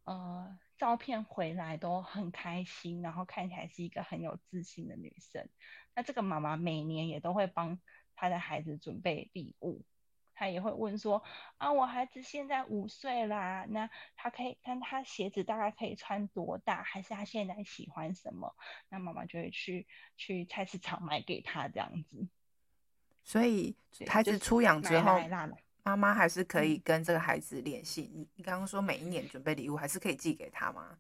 [0.05, 5.49] 呃，照片回来都很开心，然后看起来是一个很有自信的女生。
[5.97, 7.81] 那这个妈妈每年也都会帮
[8.15, 9.83] 她的孩子准备礼物。
[10.39, 11.23] 她也会问说
[11.57, 18.55] 啊，我孩子现在五岁啦，那他可以看他鞋子大概可以穿多大，还是他现在喜欢什么？
[18.91, 19.87] 那妈妈就会去
[20.19, 22.29] 去菜市场买给他这样子。
[23.25, 23.75] 所以
[24.07, 25.19] 孩子出养之后，
[25.83, 28.11] 妈妈还是可以跟这个孩子联系。
[28.15, 30.99] 你、嗯、你刚刚说每一年准备礼物，还是可以寄给他吗？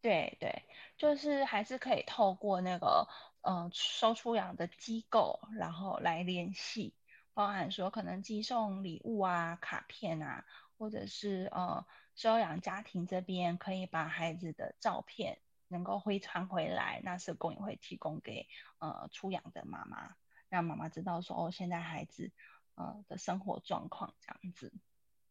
[0.00, 0.62] 对对，
[0.96, 6.94] 就是还是可以透过那个嗯、呃、收出养的机构，然后来联系。
[7.34, 10.44] 包含说可能寄送礼物啊、卡片啊，
[10.76, 18.46] 或者是呃收养家庭这边可以把孩子的照片能够回传回来，那社工也会提供给
[18.78, 20.14] 呃出养的妈妈，
[20.50, 22.30] 让妈妈知道说哦现在孩子
[22.74, 24.70] 呃的生活状况这样子。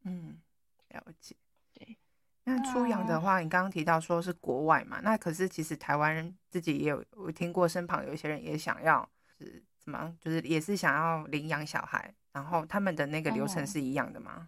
[0.04, 0.42] 嗯，
[0.90, 1.36] 了解。
[2.44, 9.64] 对，那出养的话，你刚刚提到说是国外嘛，那可是其实台湾人自己也有，我听过身旁有一些人也想要是。
[9.84, 10.16] 怎么？
[10.22, 14.48] 就是也是想要领养小孩，然后他们的那个流程是一样的吗？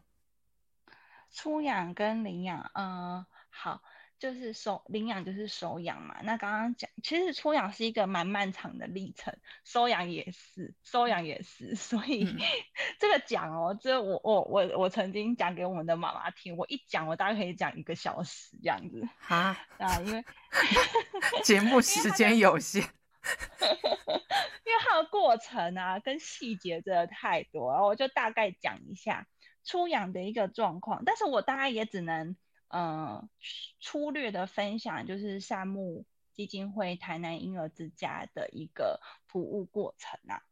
[0.86, 0.94] 嗯、
[1.32, 3.82] 出养跟领养，嗯，好，
[4.24, 6.16] 就是收领养就是收养嘛。
[6.24, 11.76] 那刚刚讲，其实出养是一个蛮漫长的历程，收养也是，收养也是。
[11.76, 12.38] 所以、嗯、
[13.02, 20.24] 这个讲哦，这我我我我曾经讲给我们的妈妈听，我一讲我大概可以讲一个小时这样子哈 啊，因为
[21.44, 22.82] 节目时间有限。
[22.82, 29.28] 因为它的过程啊，跟细节真的太多，然后我就大概讲一下
[29.66, 31.04] 出养的一个状况。
[31.06, 32.38] 但是我大概也只能
[32.74, 33.30] 呃
[33.80, 40.44] 粗略的分享，就是善牧基金会台南婴儿之家的一个服务过程啊。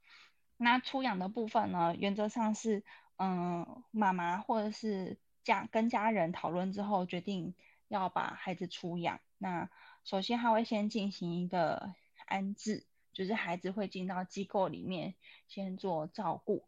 [0.56, 2.84] 那出养的部分呢，原则上是
[3.18, 7.56] 嗯、妈妈或者是家跟家人讨论之后，决定
[7.88, 9.20] 要把孩子出养。
[9.38, 9.70] 那
[10.04, 11.94] 首先他会先进行一个。
[12.28, 15.16] 安置就是孩子会进到机构里面
[15.50, 16.66] 先做照顾，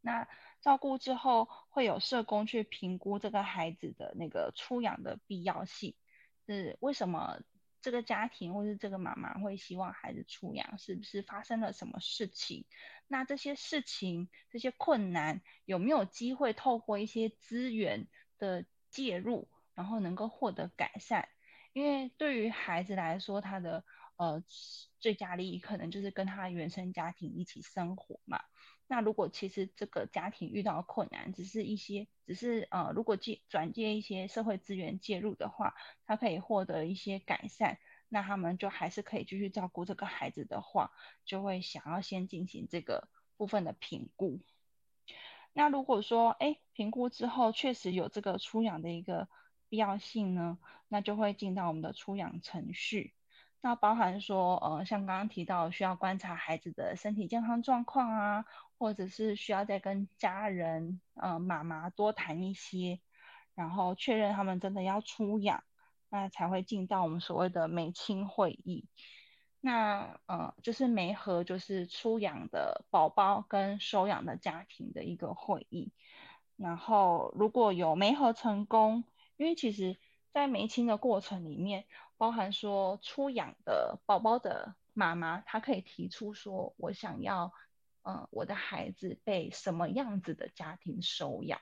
[0.00, 0.26] 那
[0.64, 5.94] 照顾之后会有社工去评估这个孩子的那个出养的必要性，
[6.46, 7.42] 是为什么
[7.82, 12.64] 这个家庭或是这个妈妈会希望孩子出养，是不是发生了什么事情？
[13.08, 21.28] 那这些事情这些困难有没有机会透过一些资源的介入，然后能够获得改善？
[21.74, 23.84] 因为对于孩子来说，他的
[24.16, 24.42] 呃，
[24.98, 28.42] 最佳利益可能就是跟他原生家庭一起生活嘛。
[28.86, 35.74] 那如果其实这个家庭遇到困难，只是一些，只是呃，如果借转借一些社会资源介入的话，
[36.06, 40.92] 他可以获得一些改善，那他们就还是可以继续照顾这个孩子的话，
[41.24, 44.40] 就会想要先进行这个部分的评估。
[45.54, 49.28] 那如果说，哎，评估之后确实有这个出养的一个
[49.68, 53.14] 必要性呢，那就会进到我们的出养程序。
[53.60, 58.44] 那包含说，呃，像刚刚提到需要观察孩子的身体健康状况啊，
[58.78, 63.00] 或者是需要再跟家人，呃，妈妈多谈一些，
[63.54, 65.64] 然后确认他们真的要出养，
[66.08, 68.86] 那才会进到我们所谓的媒亲会议。
[69.60, 75.92] 那呃，就是媒合，就是出养的宝宝跟收养的家庭的一个会议。
[76.56, 79.04] 然后如果有媒合成功，
[79.36, 79.96] 因为其实。
[80.34, 81.84] 在媒亲的过程里面，
[82.16, 87.52] 包含说出养的宝宝的妈妈，她可以提出说，我想要，
[88.04, 91.60] 呃，我的孩子被什么样子的家庭收养，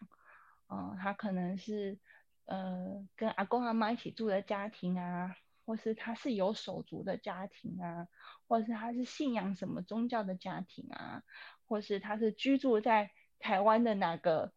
[0.68, 1.98] 嗯、呃，他可能是，
[2.44, 5.34] 呃，跟阿公阿妈一起住的家庭啊。
[5.64, 8.08] 或是他是有手足的家庭啊，
[8.48, 11.22] 或是他是信仰什么宗教的家庭啊，
[11.66, 14.52] 或是他是居住在台湾的哪个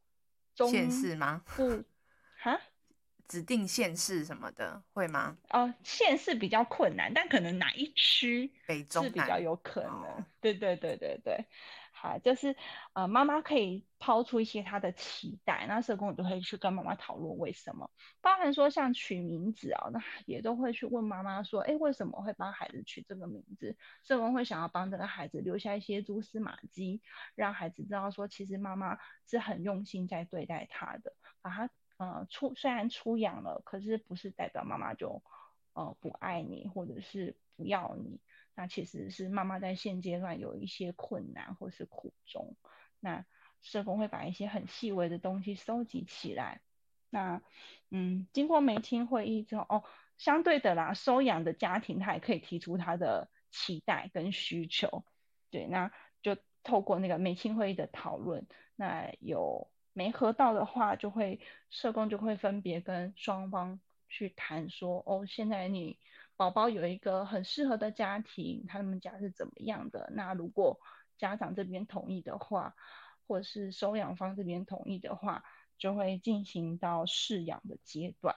[0.55, 1.43] 县市吗？
[1.55, 1.83] 不，
[2.41, 2.59] 哈，
[3.27, 5.37] 指定县市什么的会吗？
[5.49, 9.91] 哦，县市比较困难，但可能哪一区北中是比较有可能。
[9.91, 11.45] 哦、对对对对对。
[11.97, 12.55] 好，就是
[12.93, 17.89] 呃，妈妈可以抛出一些她的期待，那社工也都会去跟妈妈讨论为什么，
[18.21, 23.75] 包含说像取名字啊，那也都会去问妈妈说，哎，为什么会帮孩子取这个名字？
[24.03, 27.01] 社工会想要帮这个孩子留下一些蛛丝马迹，
[27.33, 35.21] 让孩子知道说，其实妈妈是很用心在对待他的，把他呃出虽然出养了，可是不是代表妈妈就
[35.73, 38.19] 呃不爱你或者是不要你。
[38.57, 42.55] 那其实是妈妈在现阶段有一些困难或是苦衷，
[43.01, 43.25] 那
[43.61, 46.61] 社工会把一些很细微的东西收集起来。
[47.09, 47.41] 那
[47.91, 49.83] 嗯，经过媒亲会议之后，哦，
[50.17, 55.03] 相对的啦，收养的家庭他也可以提出他的期待跟需求。
[55.49, 61.39] 对，那就透过那个媒亲会议的讨论，那有没合到的话，就会
[61.71, 65.97] 社工就会分别跟双方去谈说，哦，现在你。
[66.37, 70.11] 宝宝有一个很适合的家庭，他们家是怎么样的？
[70.13, 70.81] 那如果
[71.17, 72.75] 家长这边同意的话，
[73.25, 75.45] 或者是收养方这边同意的话，
[75.77, 78.35] 就会进行到试养的阶段。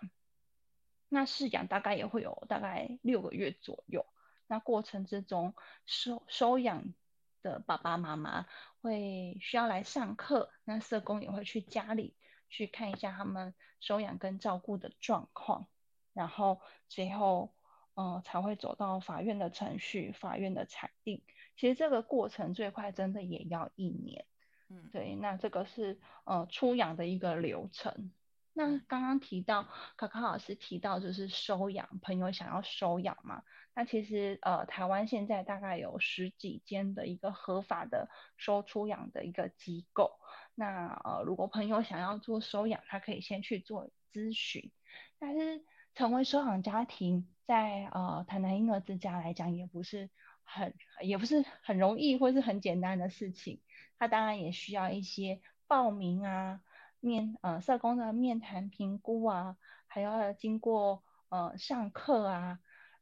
[1.08, 4.06] 那试养大概也会有大概六个月左右。
[4.46, 6.94] 那过程之中，收收养
[7.42, 8.46] 的爸爸妈妈
[8.80, 12.14] 会需要来上课，那社工也会去家里
[12.48, 15.66] 去看一下他们收养跟照顾的状况，
[16.12, 17.52] 然后最后。
[18.00, 21.20] 嗯，才会走到法院的程序，法院的裁定。
[21.56, 24.24] 其实这个过程最快真的也要一年。
[24.68, 28.12] 嗯，对，那这个是呃出养的一个流程。
[28.52, 33.42] 那刚刚提到卡卡老师提到就是收养，朋友想要收养嘛？
[33.74, 40.18] 那其实呃台湾现在大概有十几间的一个合法的收出养的一个机构。
[40.56, 44.72] 那呃如果朋友想要做收养，他可以先去做咨询。
[45.20, 50.10] 但是成为收养家庭，在呃台南婴儿之家来讲，也不是
[50.42, 53.60] 很也不是很容易或是很简单的事情。
[53.98, 56.60] 他当然也需要一些报名啊、
[57.00, 59.56] 面呃社工的面谈评估啊，
[59.86, 62.58] 还要经过呃上课啊，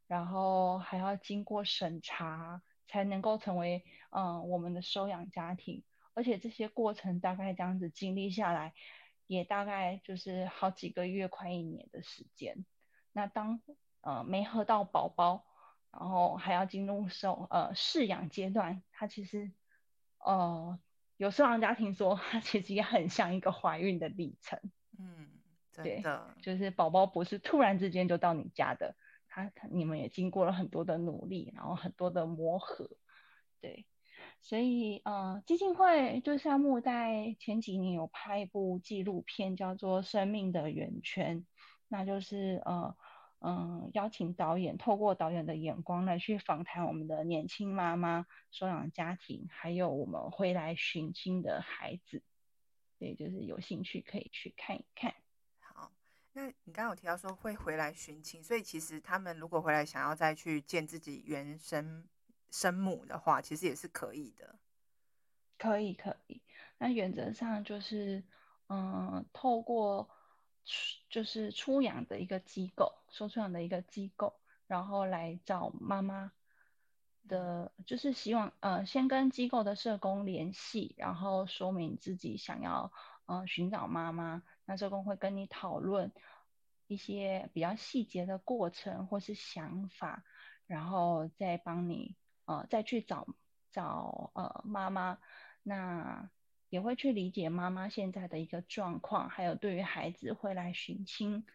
[0.07, 5.83] 然后还要经过审查，才能够成为呃我们的收养家庭。
[6.13, 8.73] 而且这些过程大概这样子经历下来，
[9.27, 12.65] 也大概就是好几个月，快一年的时间。
[13.11, 13.61] 那当
[14.01, 15.45] 呃没喝到宝宝，
[15.91, 19.51] 然后还要进入收呃试养阶段，它其实
[20.17, 20.79] 呃
[21.17, 24.59] 有收养家庭说，它 其实也很像一个怀孕的历程。
[24.97, 25.27] 嗯，
[25.73, 28.95] 对的，对，就是宝宝不是突然之间就到你家的，
[29.27, 32.89] 他你们也经过了很多的努力，然后很多的磨合，
[33.59, 33.85] 对，
[34.41, 41.41] 所以呃基金会就项目在前几年有拍一部纪录片，叫做《生命的圆圈》，
[41.87, 42.95] 那就是呃。
[43.39, 52.23] 嗯，邀请导演透过导演的眼光来去访谈我们的年轻妈妈、收养家庭，还有我们回来寻亲的孩子。
[52.97, 55.13] 对，就是有兴趣可以去看一看。
[55.59, 55.91] 好，
[56.33, 62.07] 那你刚刚有提到说会回来寻亲，所以其实他们如果回来想要再去见自己原生
[62.49, 64.57] 生母的话，其实也是可以的。
[65.59, 66.41] 可以，可以。
[66.79, 68.23] 那原则上就是，
[68.67, 70.09] 嗯，透过。
[71.09, 76.31] 就是出养的一个机构，收出养的一个机构，然后来找妈妈
[77.27, 82.91] 的，就是希望呃先跟机构的社工联系，然后说明自己想要
[83.25, 86.11] 呃寻找妈妈，那社工会跟你讨论
[86.87, 90.23] 一些比较细节的过程或是想法，
[90.65, 93.27] 然后再帮你呃再去找
[93.71, 95.19] 找呃妈妈
[95.63, 96.29] 那。
[96.69, 101.45] 也会去理解妈妈现在的一个状况，还有对于孩子会来寻亲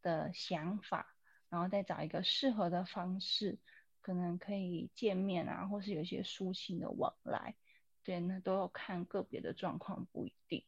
[0.00, 1.14] 的想法，
[1.50, 3.58] 然后再找一个适合的方式，
[4.00, 7.54] 可能可以见面啊，或是有一些书信的往来。
[8.02, 10.64] 对，那都要看个别的状况，不一定。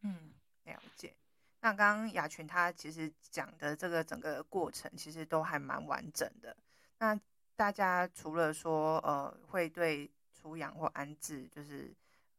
[0.00, 0.32] 嗯，
[0.64, 1.14] 了解。
[1.60, 6.56] 那刚刚雅群他其实讲的这个整个过程，其实都还蛮完整的。
[6.98, 7.20] 那
[7.56, 11.94] 大家除了说呃会对出养或安置，就是。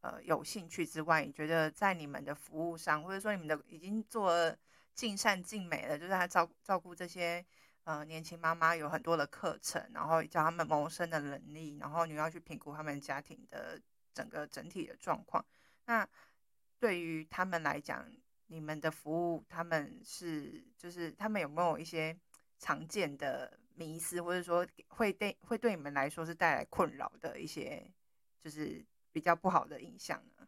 [0.05, 4.55] 呃，有兴趣之外，你觉得在你们的服务上，或者说你们的已经做
[4.93, 7.43] 尽善尽美了，就是他照照顾这些
[7.85, 13.81] 呃年轻妈妈有很多的课程，然后教他们谋生的能力，然后你要去评估他们家庭的
[14.13, 15.43] 整个整体的状况。
[15.85, 16.07] 那
[16.79, 18.07] 对于他们来讲，
[18.45, 22.15] 你们的服务，他们是就是他们有没有一些
[22.59, 27.91] 常见的迷思，或者说会对会对你们来说是带来困扰的一些，
[28.39, 28.85] 就是
[29.15, 30.45] 比较不好的印象呢？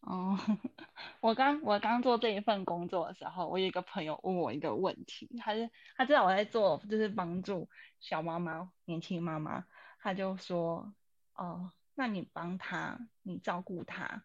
[0.00, 0.38] 哦，
[1.22, 9.64] 我刚我刚做这一份工作的时候，我有一个朋友问我一个问题，他是他知道我在做就是帮助小妈妈、年轻妈妈，
[10.00, 10.92] 他就说，
[11.32, 14.24] 哦，那你帮他，你照顾他，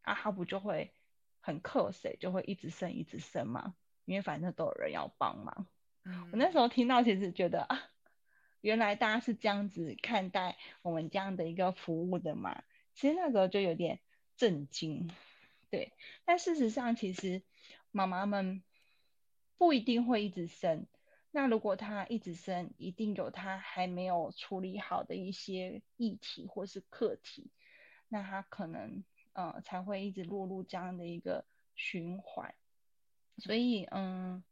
[0.00, 0.94] 啊，他不就会
[1.42, 3.74] 很克谁，就会一直生一直生吗？
[4.06, 5.66] 因为反正都有人要帮忙。
[6.04, 7.78] 嗯，我那时候听到，其实觉得啊，
[8.60, 12.62] 原来大家是这样子看待我们这样的一个服务的嘛。
[12.94, 14.00] 其实那时候就有点。
[14.38, 15.10] 震惊，
[15.68, 15.92] 对，
[16.24, 17.42] 但事实上，其实
[17.90, 18.62] 妈妈们
[19.56, 20.86] 不一定会一直生。
[21.32, 27.50] 那如果她一直生，一定有她还没有处理好的一些议题或是课题，
[28.06, 29.02] 那她可能
[29.32, 31.44] 呃才会一直落入这样的一个
[31.74, 32.54] 循环。
[33.38, 34.44] 所以，嗯，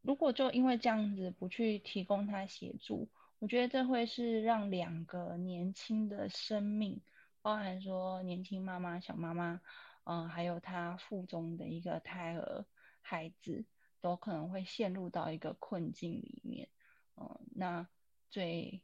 [0.00, 3.10] 如果就因为这样子不去提供她协助，
[3.44, 7.02] 我觉得这会是让两个年轻的生命。
[7.42, 9.60] 包含说年轻妈妈、小妈妈，
[10.04, 12.64] 嗯，还有她腹中的一个胎儿
[13.02, 13.66] 孩子，
[14.00, 16.70] 都可能会陷入到一个困境里面，
[17.16, 17.86] 嗯，那
[18.30, 18.82] 最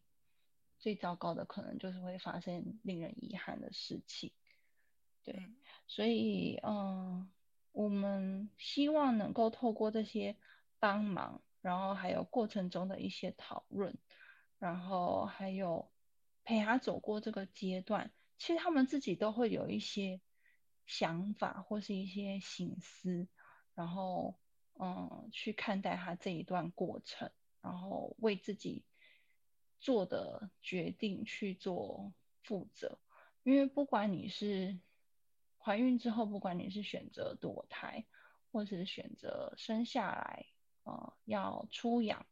[0.78, 4.30] 最糟糕的可能就是会发生令人遗憾的事情，
[5.24, 5.54] 对，
[5.86, 7.32] 所以嗯，
[7.72, 10.36] 我们希望能够透过这些
[10.78, 13.96] 帮忙，然后还有过程中的一些讨论，
[14.60, 15.90] 然后还有
[16.44, 18.12] 陪他走过这个阶段。
[18.38, 20.20] 其实他们自己都会有一些
[20.86, 23.26] 想法或是一些心思，
[23.74, 24.38] 然后
[24.74, 27.30] 嗯，去看待他这一段过程，
[27.60, 28.84] 然后为自己
[29.78, 32.98] 做的决定去做负责。
[33.42, 34.78] 因为不管你是
[35.58, 38.06] 怀孕之后，不管你是选择堕胎，
[38.50, 40.46] 或是选择生下来，
[40.84, 42.26] 呃，要出养，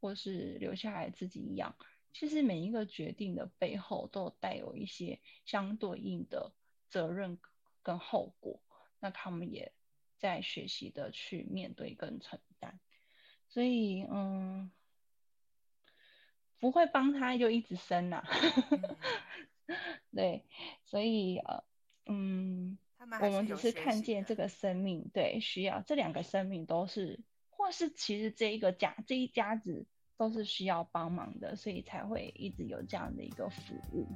[0.00, 1.76] 或是留下来自己养。
[2.12, 6.52] 其实每一个决定的背后都带有一些相对应的
[6.88, 7.38] 责任
[7.82, 8.60] 跟后果，
[8.98, 9.72] 那他们也
[10.18, 12.80] 在学习的去面对跟承担，
[13.48, 14.72] 所以嗯，
[16.58, 18.28] 不会帮他就一直生呐、啊，
[20.12, 20.44] 对，
[20.84, 21.62] 所以呃
[22.06, 27.20] 嗯，我们只是看见这个生命，对，需要这两个生命都是，
[27.70, 29.86] 是其实这一个家这一家子。
[30.20, 34.06] 都是需要帮忙的，所以才会一直有这样的一个服务。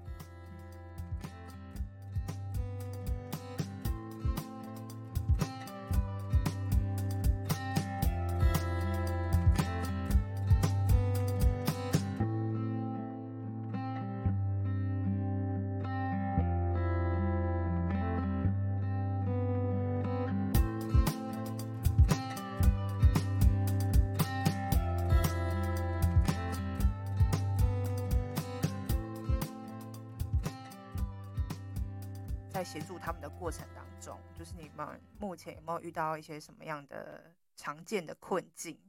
[35.34, 38.80] 目前有没有遇到一些什么样的常见的困境？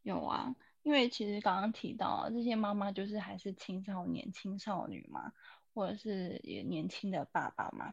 [0.00, 5.34] 有啊，因为其实刚刚提到这些妈妈就是还是青少年、青少女嘛，
[5.74, 7.92] 或者是也年轻的爸爸嘛，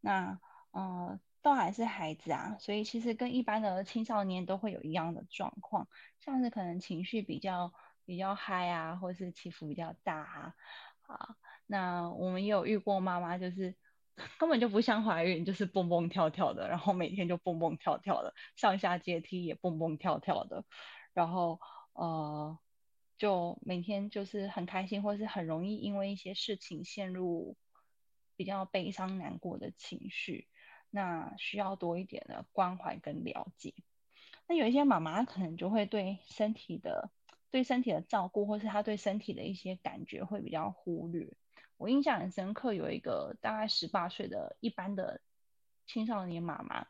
[0.00, 0.40] 那
[0.72, 5.86] 呃都还是孩子啊，所以其实跟一般的青少年都会有一样的状况，
[6.18, 7.72] 像是可能情绪比较
[8.04, 10.54] 比较嗨啊，或是起伏比较大啊，
[11.02, 11.36] 啊。
[11.66, 13.76] 那我们也有遇过妈妈，就是
[14.38, 20.64] 根本就不像怀孕，就是蹦蹦跳跳的，然后每天就蹦蹦跳跳的，上下阶梯也蹦蹦跳跳的，
[21.12, 21.60] 然后
[21.92, 22.58] 呃，
[23.18, 27.56] 就每天就是很开心，或是很容易因为一些事情陷入
[28.36, 30.46] 比较悲伤难过的情绪，
[30.90, 33.74] 那需要多一点的关怀跟了解。
[34.46, 37.10] 那有一些妈妈可能就会对身体的
[37.50, 41.36] 对身体的照顾，或是她对身体的一些感觉会比较忽略。
[41.76, 45.20] 我印象很深刻，有一个大概十八岁的一般的
[45.86, 46.86] 青少年妈妈，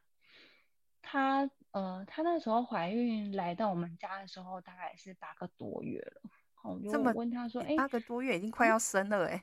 [1.03, 6.31] 她呃，她那时候怀孕来到我们家的时候，大概是八个多月了。
[6.63, 9.43] 我就问她说：“哎，八个多月已经快要生了哎。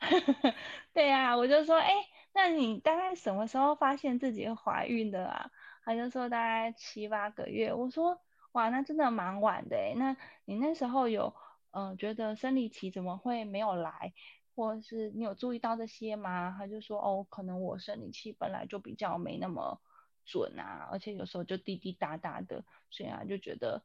[0.94, 1.92] ”对啊，我就说：“哎，
[2.32, 5.50] 那你大概什么时候发现自己怀孕的啊？”
[5.84, 8.20] 她就说：“大概七八个月。”我说
[8.52, 9.94] ：“哇，那真的蛮晚的哎。
[9.96, 11.34] 那你那时候有
[11.70, 14.12] 呃觉得生理期怎么会没有来？”
[14.60, 16.54] 或是你有注意到这些吗？
[16.58, 19.80] 他就说哦，可能我生理期本来就比较没那么
[20.24, 23.82] 准啊，而且有时候就滴滴答答的，所以啊就觉得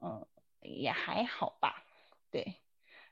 [0.00, 0.26] 嗯
[0.60, 1.84] 也还好吧，
[2.30, 2.56] 对，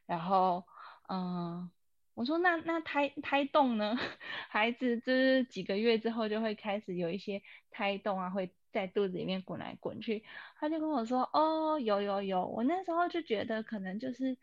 [0.06, 0.64] 然后
[1.08, 1.70] 嗯。
[2.14, 3.96] 我说那那胎胎动呢？
[4.50, 10.22] 孩子就是几个月之后就会开始有一些胎动啊，会在肚子里面滚来滚去。
[10.56, 12.46] 他就跟我说，哦，有有有。
[12.46, 14.36] 我那时候就觉得可能就是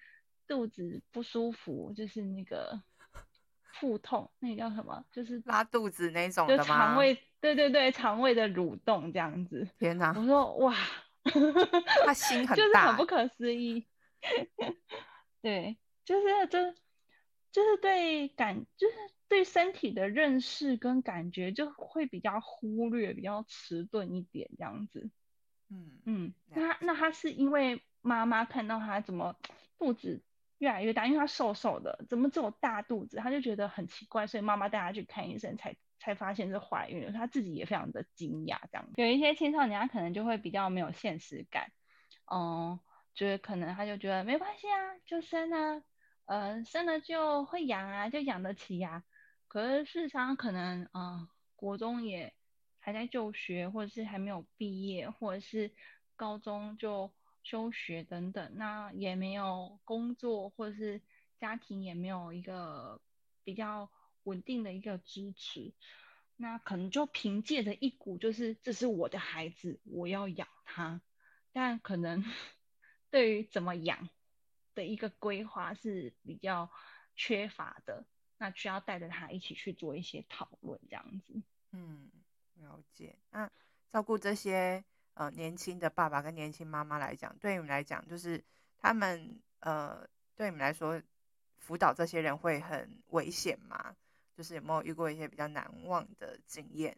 [0.50, 2.82] 肚子不舒服，就是那个
[3.76, 5.06] 腹痛，那个叫什么？
[5.14, 6.45] 就是拉肚子那种？
[6.47, 9.66] 就肠胃，对对对，肠胃的蠕动这样子。
[9.78, 10.14] 天哪！
[10.18, 10.76] 我说哇，
[12.06, 13.88] 他心很大，就是很不可思议。
[15.41, 16.60] 对，就是就。
[17.52, 18.95] 就是对感，就是
[19.28, 25.10] 对身体的认识跟感觉就会比较忽略，比较迟钝一点这样子。
[25.72, 29.36] 嗯嗯，那那他是因为妈妈看到他怎么
[29.80, 30.22] 肚子
[30.60, 37.12] 越来越大，因为他瘦瘦的，怎么只有大肚子，他就觉得很奇怪，所以妈妈带他去看医生才，才发现是怀孕了。
[37.12, 38.88] 他自己也非常的惊讶，这样。
[38.95, 41.72] 有一些青少年他可能就会比较没有现实感，
[42.32, 42.80] 嗯，
[43.14, 45.82] 就是可能他就觉得没关系啊，就生啊。
[46.26, 49.03] 呃，生了就会养啊，就养得起呀、啊。
[49.47, 52.36] 可是事实上，可能啊、呃，国中也
[52.78, 55.74] 还在就学，或者是还没有毕业，或者是
[56.16, 57.12] 高中就
[57.44, 61.02] 休学等等，那也没有工作，或者是
[61.38, 63.02] 家庭也没有一个
[63.44, 63.90] 比较
[64.24, 65.74] 稳定的一个支持，
[66.36, 71.02] 那可能就凭借着一股就是这是我的孩子，我要养他，
[71.52, 72.24] 但可能
[73.10, 74.10] 对于怎么养。
[74.76, 76.72] 的一个规划是比较
[77.14, 78.06] 缺乏的，
[78.38, 81.42] 那需要带着他一起去做一些讨论，这样子。
[81.72, 82.10] 嗯，
[82.54, 83.18] 了解。
[83.32, 83.52] 那
[83.92, 84.86] 照顾这些
[85.20, 88.41] 呃年轻的爸爸跟年轻妈妈来讲，对你们来讲，就是
[88.80, 90.07] 他们呃
[90.38, 91.01] 对你们来说
[91.57, 93.97] 辅导这些人会很危险吗？
[94.34, 96.97] 就是有没有遇过一些比较难忘的经验？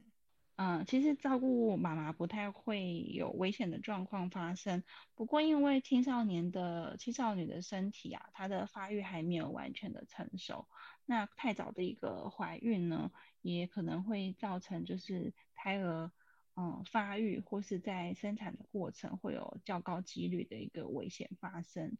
[0.57, 4.83] 嗯，其实照顾妈妈不太会有危险的状况发生。
[5.15, 10.67] 不过，因为青少年的青少女的身体啊，她的发育还没有完全的成熟，
[11.07, 13.09] 那太早的一个怀孕呢，
[13.41, 16.11] 也可能会造成就是胎儿
[16.61, 21.97] 嗯发育或是在生产的过程会有较高几率的一个危险发生。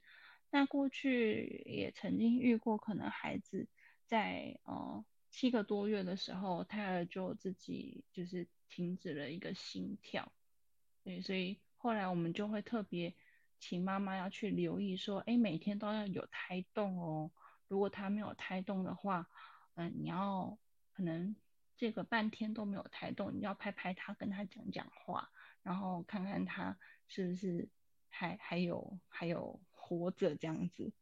[0.51, 3.68] 那过去也曾经遇过，可能孩子
[4.05, 5.03] 在嗯。
[5.34, 10.30] 七个多月的时候，胎儿就自己就是停止了一个心跳，
[11.05, 13.16] 对，所以后来我们就会特别
[13.57, 17.32] 请妈妈要去留意，说，哎，每天都要有胎动哦。
[17.70, 19.30] 如果他没有胎动的话，
[19.76, 20.59] 嗯，你要
[20.91, 21.34] 可能
[21.82, 25.32] 这个半天都没有胎动，你要拍拍他，跟他讲讲话，
[25.64, 26.78] 然后看看他
[27.08, 27.68] 是不是
[28.10, 30.94] 还还有还有活着这样子，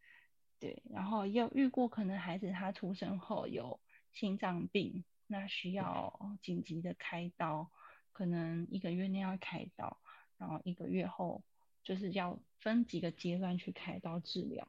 [0.58, 0.82] 对。
[0.90, 3.82] 然后也有遇过，可能孩子他出生后有。
[4.12, 7.70] 心脏病，那需要紧急的开刀，
[8.12, 10.02] 可能一个月内要开刀，
[10.40, 11.44] 然后一个月后
[11.84, 14.68] 就是要分几个阶段去开刀治疗。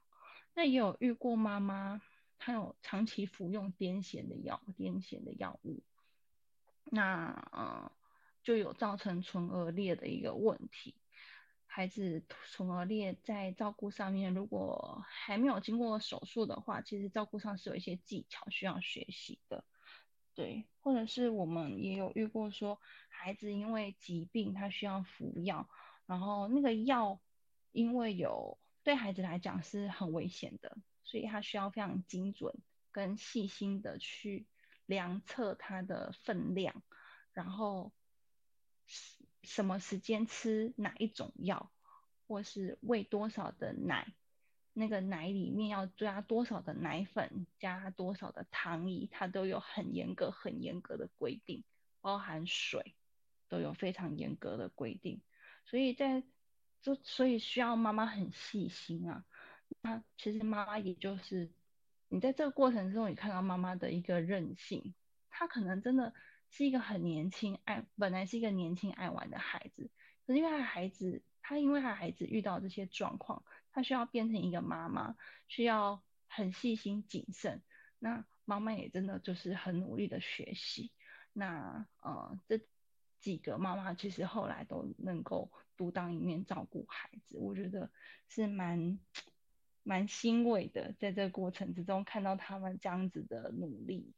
[0.54, 2.02] 那也有遇过妈妈，
[2.38, 5.82] 她有长期服用癫痫的药，癫痫的药物，
[6.84, 7.92] 那呃
[8.42, 10.94] 就有造成唇腭裂的一个问题。
[11.66, 19.64] 孩子唇腭裂在照顾上面，如果还没有经过手术的话，其实照顾上是有一些技巧需要学习的，
[20.34, 25.68] 对，或者是我们也有遇过说，孩子因为疾病他需要服药，
[26.06, 27.20] 然后那个药
[27.70, 32.52] 因为有对孩子来讲是很危险的，所以他需要非常精准
[32.90, 34.48] 跟细心的去
[34.90, 36.82] 量测它的分量，
[37.32, 37.92] 然后。
[39.42, 41.70] 什么时间吃哪一种药，
[42.26, 44.12] 或是喂多少的奶，
[44.72, 51.62] 那个奶里面要加多少的奶粉，加多少的糖衣，它都有很严格、很严格的规定，
[52.00, 52.96] 包含水
[53.48, 55.22] 都有非常严格的规定。
[55.64, 56.24] 所以在
[56.82, 59.24] 就所以需要妈妈很细心啊。
[59.82, 61.50] 那其实妈妈也就是
[62.10, 64.94] 你在这个过程中，你看到妈妈的一个韧性，
[65.30, 66.12] 她可能真的。
[66.52, 69.88] 是一个很年轻爱，本来是一个年轻爱玩的孩子，
[70.26, 75.14] 可是因为他孩子，她因为他孩子遇到这些状况，她需要变成一个妈妈，
[75.46, 77.62] 需要很细心谨慎。
[78.00, 80.90] 那妈妈也真的就是很努力的学习。
[81.32, 82.60] 那呃，这
[83.20, 87.92] 几个妈妈其实后来都能够独当一面照顾孩子，我觉得
[88.26, 88.98] 是蛮
[89.90, 94.12] 蛮欣慰的，在这个过程之中看到他们这样子的努力，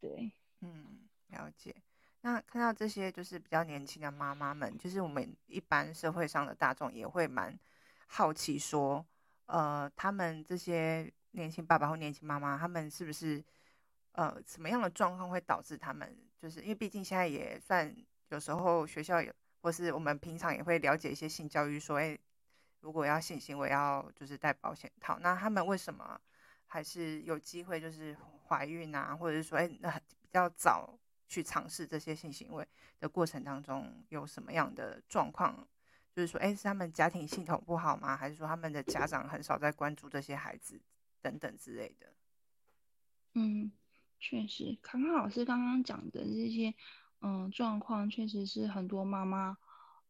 [0.00, 1.02] 对，嗯。
[1.30, 1.74] 了解，
[2.20, 7.58] 那看到这些就是比较年轻的妈妈们，就是我们一般社会上的大众也会蛮
[8.06, 9.04] 好奇说，
[9.46, 13.44] 呃，他们这些年轻爸爸或年轻妈妈，他们是不是
[14.12, 16.16] 呃什么样的状况会导致他们？
[16.38, 17.92] 就是因为毕竟现在也算
[18.28, 22.16] 有时候学校有，或是我们平常也会了解一些性教育，说，哎，
[22.86, 26.20] 如果要性行为要就是戴保险套，那他们为什么
[26.66, 28.16] 还是有机会就是
[28.46, 32.64] 怀孕啊，或者是说，哎，那比较早去尝试这些性行为
[33.00, 35.66] 的过程当中有什么样的状况？
[36.14, 38.16] 就是说，哎，是他们家庭系统不好吗？
[38.16, 40.80] 还是说他们的家长很少在关注这些孩子
[41.20, 42.12] 等等之类的？
[43.34, 43.72] 嗯，
[44.20, 46.72] 确实，康康老师刚刚讲的这些，
[47.20, 49.58] 嗯，状况确实是很多妈妈，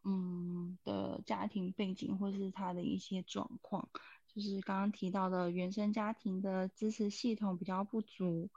[0.06, 3.88] 嗯的家庭背景或是他的一些状况，
[4.28, 8.48] 就是刚刚提到的原生家庭的支持系统比较不足，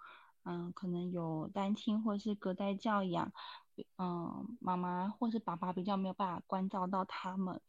[0.43, 3.33] 嗯，可能有单亲或是隔代教养。
[3.97, 7.61] 嗯，妈妈或是爸爸比较没有办法关照到他们，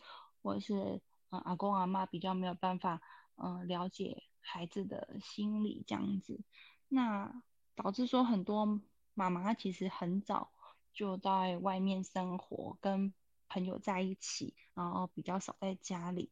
[0.42, 1.00] 或者是
[1.30, 3.00] 嗯阿公阿妈比较没有办法
[3.36, 6.40] 嗯了解孩子的心理这样子，
[6.88, 7.42] 那
[7.76, 8.80] 导致说很多
[9.14, 10.50] 妈妈其实很早
[10.92, 13.14] 就在外面生活，跟
[13.50, 16.30] 朋友在一起，然后比较少在家里，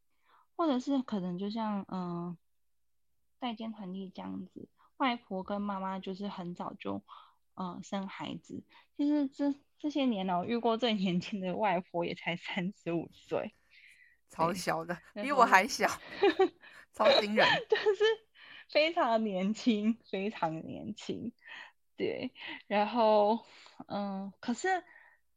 [0.56, 2.38] 或者是可能就像嗯
[3.38, 7.02] 代间团体这样子，外婆跟妈妈就是很早就
[7.56, 8.64] 嗯生孩子，
[8.96, 9.54] 其实这。
[9.80, 13.54] 这些年呢，我遇过最年轻的外婆也才三十五岁，
[14.28, 15.88] 超小的，比我还小，
[16.92, 18.04] 超惊人， 就是
[18.68, 21.32] 非常年轻，非常年轻。
[21.96, 22.32] 对，
[22.66, 23.46] 然后
[23.86, 24.82] 嗯，可是，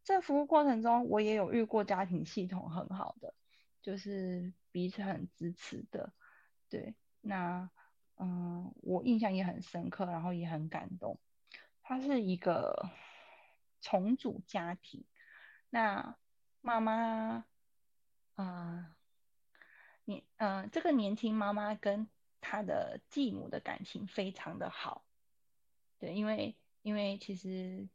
[0.04, 3.34] 在服务过程中，我也有遇过家庭系统很好的，
[3.82, 6.14] 就是彼此很支持的。
[6.70, 7.70] 对，那
[8.16, 11.20] 嗯，我印象也很深刻，然后也很感动。
[11.82, 12.90] 他是一个。
[13.84, 15.06] 重组家庭，
[15.72, 16.16] 那
[16.62, 17.48] 妈妈，
[18.36, 18.96] 啊，
[20.06, 22.08] 年，呃，这个年轻妈妈跟
[22.42, 25.04] 她的继母的感情非常的好，
[25.98, 27.90] 对，因为因为其实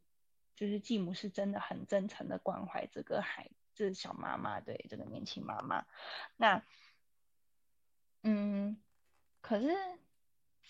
[0.57, 5.85] 就是继母是真的很真诚的关怀这个孩子，小妈妈，对，这个年轻妈妈，
[6.35, 6.61] 那，
[8.23, 8.75] 嗯，
[9.39, 9.69] 可是。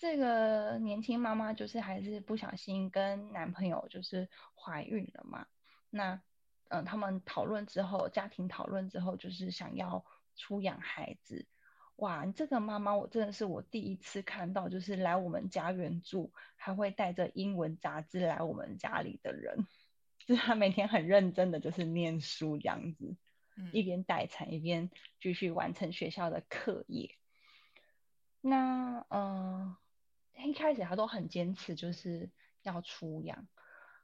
[0.00, 5.48] 这个年轻妈妈就是还是不小心跟男朋友就是怀孕了嘛，
[5.90, 6.22] 那
[6.68, 10.04] 嗯、他们讨论之后，家庭讨论之后，就是想要
[10.36, 11.48] 出养孩子。
[11.96, 19.66] 哇，这个妈妈我真的是我第一次看到，就是来我们家援助，还会带着英文杂志来我们家里的人，
[20.34, 23.16] 是他每天很认真的就是念书这样子，
[23.56, 27.16] 嗯、一边待产一边继续完成学校的课业。
[28.40, 29.10] 那嗯。
[29.10, 29.78] 呃
[30.40, 32.30] 一开始他都很坚持，就是
[32.62, 33.48] 要出养。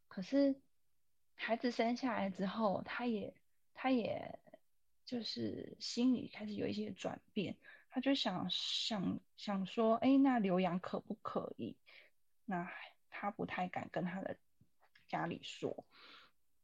[0.09, 0.61] 可是
[1.37, 3.33] 孩子生下来之后，他也，
[3.73, 4.41] 他也
[5.07, 7.57] 就是心里开始有一些转变。
[7.89, 11.77] 他就想想想说，哎，那留养可不可以？
[12.45, 12.69] 那
[13.11, 14.37] 他不太敢跟他的
[15.07, 15.87] 家里说。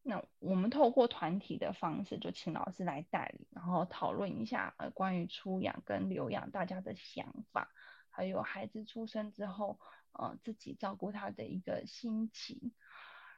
[0.03, 7.71] 那我们透过团体的方式，就请老师来带领，然后讨论一下呃关于出养跟留养大家的想法。
[8.09, 9.79] 还有孩子出生之后，
[10.13, 12.73] 呃，自己照顾他的一个心情，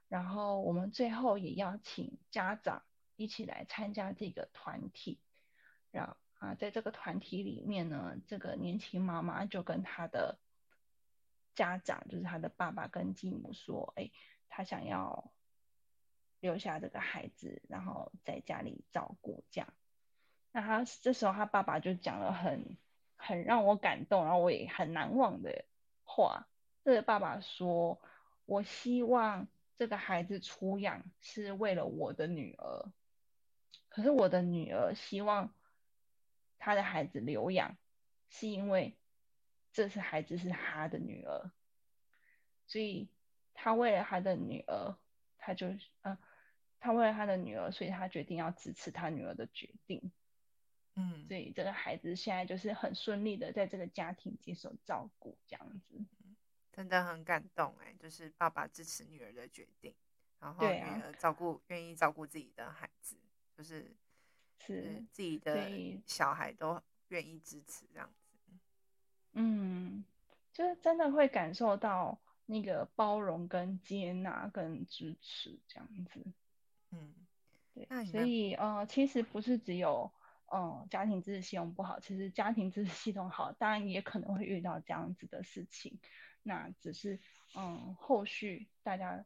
[0.08, 2.82] 然后我们最后也邀请家长
[3.16, 5.20] 一起来参加这个团体，
[5.90, 10.38] 然后啊，在这个团体里面呢，这个年轻妈妈就跟她的
[11.54, 14.10] 家长，就是他的爸爸跟继母说，哎，
[14.48, 15.30] 他想要
[16.42, 19.72] 留下这个孩子，然后在家里照顾这样。
[20.52, 22.76] 那他这时候他爸爸就讲了很。
[23.24, 25.64] 很让我感动，然后我也很难忘的
[26.02, 26.48] 话，
[26.82, 28.02] 这个爸爸说
[28.46, 32.90] ：“我希望这个孩子出养是为了我的女儿，
[33.88, 35.54] 可是我的女儿希望
[36.58, 37.76] 他的孩子留养，
[38.28, 38.96] 是因为
[39.72, 41.52] 这是孩子是他的女儿，
[42.66, 43.08] 所以
[43.54, 44.96] 他为了他的女儿，
[45.38, 45.68] 他就
[46.00, 46.18] 嗯，
[46.82, 50.10] 他为了他的女儿，所以他决定要支持他女儿的决定。”
[50.94, 56.04] 嗯，所以这个孩子现在就是很顺利的在这个家庭接受照顾，这样子，
[56.70, 59.94] 真的很感动哎，就是爸爸支持女儿的决定，
[60.38, 63.16] 然后女儿照顾愿意照顾自己的孩子，
[63.56, 63.90] 就是
[64.58, 65.70] 是自己的
[66.04, 68.36] 小孩都愿意支持这样子，
[69.32, 70.04] 嗯，
[70.52, 76.20] 就是真的会感受到那个包容跟接纳跟支持这样子，
[76.92, 77.14] 嗯，
[77.74, 80.10] 对，所以呃，其实不是只有。
[80.54, 85.98] 嗯，家庭支持系统不好，其实家庭支持系统好，当然也可能会遇到这样子的事情。
[86.42, 87.18] 那只是，
[87.54, 89.24] 嗯，后续大家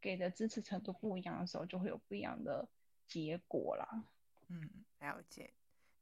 [0.00, 2.68] 给的支持程度不一样的时候，就会有不一样的
[3.06, 4.08] 结果啦。
[4.48, 5.52] 嗯，了解。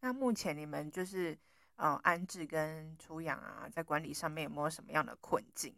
[0.00, 1.38] 那目前你们就是，
[1.76, 5.74] 嗯，安置跟出养啊，在管理上面有没有什么样的困境？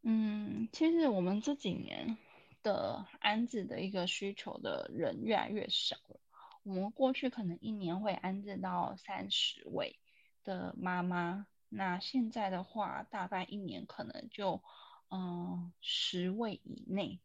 [0.00, 2.18] 嗯，其实我们这几年
[2.62, 6.20] 的安置的一个需求的人越来越少了。
[6.62, 9.98] 我们过去可能一年会安置到三十位
[10.44, 14.62] 的妈妈，那现在的话，大概一年可能就
[15.10, 17.20] 嗯十位以内。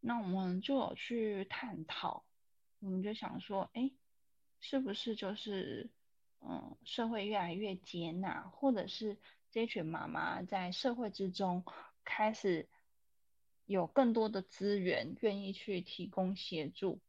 [0.00, 2.24] 那我们就有去探讨，
[2.80, 3.90] 我们就想说，哎，
[4.58, 5.90] 是不是就是
[6.40, 9.18] 嗯社会越来越接纳，或者是
[9.50, 11.64] 这群妈妈在社会之中
[12.04, 12.68] 开始
[13.66, 17.00] 有更多的资源，愿意去提供协助。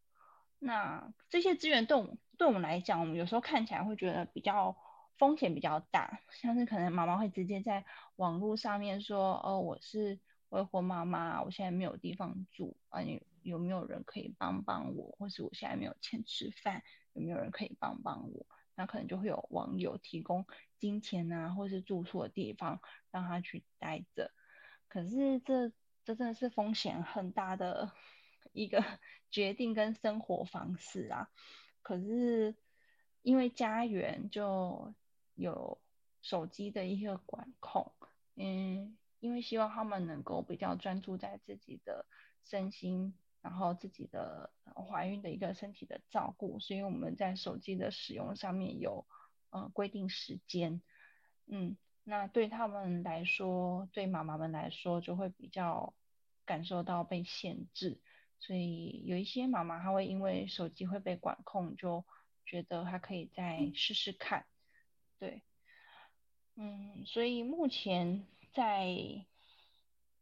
[0.60, 4.78] 那这些资源对我对我们来讲，我们有时候看起来会觉得比较
[5.18, 7.86] 风险比较大，像是可能妈妈会直接在
[8.16, 15.16] 网络上面说，哦，我是未婚妈妈，我现在没有地方住啊，你有没有人可以帮帮我？
[15.20, 16.82] 或是我现在没有钱吃饭，
[17.14, 18.46] 有没有人可以帮帮我？
[18.76, 20.48] 那可能就会有网友提供
[20.80, 22.80] 金钱啊，或是住宿的地方
[23.12, 24.32] 让他去待着。
[24.88, 25.72] 可是这
[26.04, 27.92] 这真的是风险很大的。
[28.52, 28.84] 一个
[29.32, 31.32] 决定跟生活方式啊，
[31.82, 32.56] 可是
[33.24, 34.94] 因为家园就
[35.34, 35.82] 有
[36.22, 37.96] 手机的一个管控，
[38.36, 42.06] 嗯，因为希望他们能够比较专注在自己的
[42.44, 44.54] 身心，然后自己的
[44.88, 49.08] 怀孕的一个身体的照顾，所以我们在手机的使用上面有
[49.50, 50.84] 呃规定时间，
[51.48, 55.94] 嗯，那对他们来说，对妈妈们来说就会比较
[56.46, 58.00] 感受到被限制。
[58.40, 62.04] 所以有一些妈妈，她会因为手机会被管控，就
[62.46, 64.46] 觉得她可以再试试看。
[65.18, 65.44] 对，
[66.56, 69.26] 嗯，所以目前在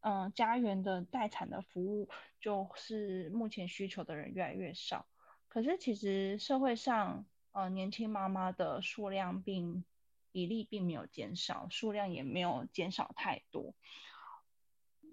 [0.03, 2.09] 嗯、家园的待产的服务，
[2.39, 5.05] 就是目前需求的人越来越少。
[5.47, 9.83] 可是其实社会上，呃，年轻妈妈的数量并
[10.31, 13.73] 比例并没有减少，数量也没有减少太多。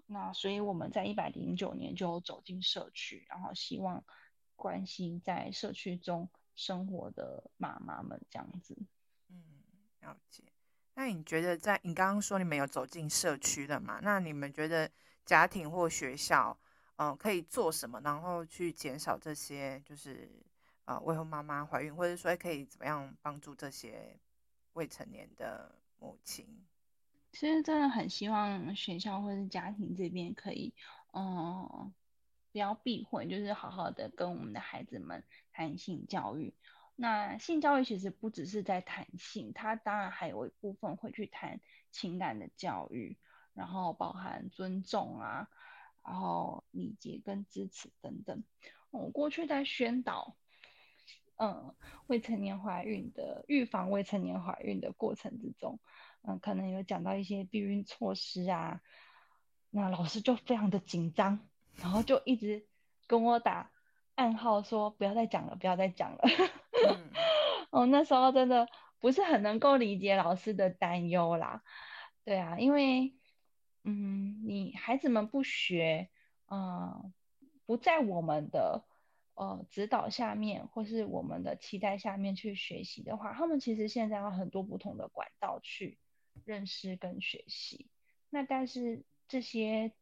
[0.05, 4.03] 那所以我们在一百零九年就走进社区，然后希望
[4.55, 8.75] 关心在社区中生活的妈妈们这样子。
[9.29, 9.37] 嗯，
[10.01, 10.43] 了解。
[10.95, 13.99] 那你觉得在你刚刚说你们有走进社区的嘛？
[14.01, 14.89] 那你们觉得
[15.25, 16.59] 家庭或学校，
[16.97, 20.29] 嗯、可以做什么，然后去减少这些就是
[20.85, 24.19] 呃未婚妈妈怀孕，或者说可以怎么样帮助这些
[24.79, 26.47] 未成年的母亲？
[27.33, 30.73] 其实真的很希望学校或是家庭这边可以，
[31.11, 31.93] 嗯，
[32.53, 36.53] 不要避讳，就是好好的跟我们的孩子们谈性教育。
[36.95, 41.59] 那性教育其实不只是在谈性，它当然还有一部分会去谈
[41.91, 43.17] 情感的教育，
[43.53, 45.49] 然后包含尊重啊，
[46.05, 48.45] 然后理解跟支持等等。
[48.91, 50.37] 我过去在宣导，
[51.39, 51.73] 嗯，
[52.07, 55.79] 未成年怀孕的预防未成年怀孕的过程之中。
[56.21, 58.81] 嗯，可能有讲到一些避孕措施啊，
[59.69, 61.39] 那老师就非常的紧张，
[61.77, 62.67] 然后就一直
[63.07, 63.71] 跟我打
[64.15, 66.19] 暗号说不要再讲了，不要再讲了。
[66.89, 67.09] 嗯，
[67.71, 68.67] 哦，那时候真的
[68.99, 71.63] 不是很能够理解老师的担忧啦。
[72.25, 73.15] 对啊，因为
[73.85, 76.09] 嗯，你孩子们不学，
[76.51, 77.13] 嗯，
[77.65, 78.83] 不在我们的。
[79.39, 85.97] 呃，指导下面或是我们的期待下面去学习的话，他们其实现在有很多不同的管道去
[86.43, 87.87] 认识跟学习。
[88.29, 89.93] 那但是这些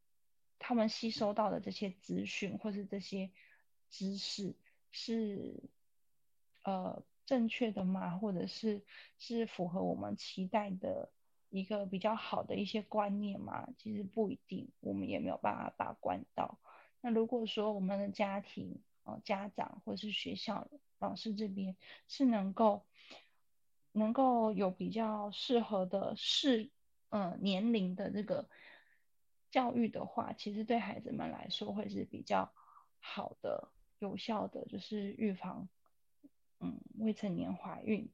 [0.58, 3.30] 他们吸收到的这些资讯或是这些
[3.92, 4.56] 知识
[4.90, 5.70] 是
[6.64, 8.18] 呃正确的吗？
[8.18, 8.82] 或者是
[9.20, 11.12] 是符合我们期待的
[11.52, 13.70] 一个比较好的一些观念吗？
[13.78, 16.58] 其实不一定，我们也没有办法把关到。
[17.02, 18.82] 那如果说我们的家庭，
[19.24, 20.68] 家长或是学校
[21.00, 21.76] 老师这边
[22.08, 22.86] 是能够
[23.92, 26.70] 能够有比较适合的适
[27.10, 28.50] 呃年龄的这个
[29.50, 32.52] 教育的话，其实对孩子们来说会是比较
[33.00, 35.70] 好的、有效的，就是预防
[36.60, 38.12] 嗯未成年怀孕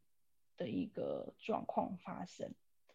[0.56, 2.54] 的一个状况发生。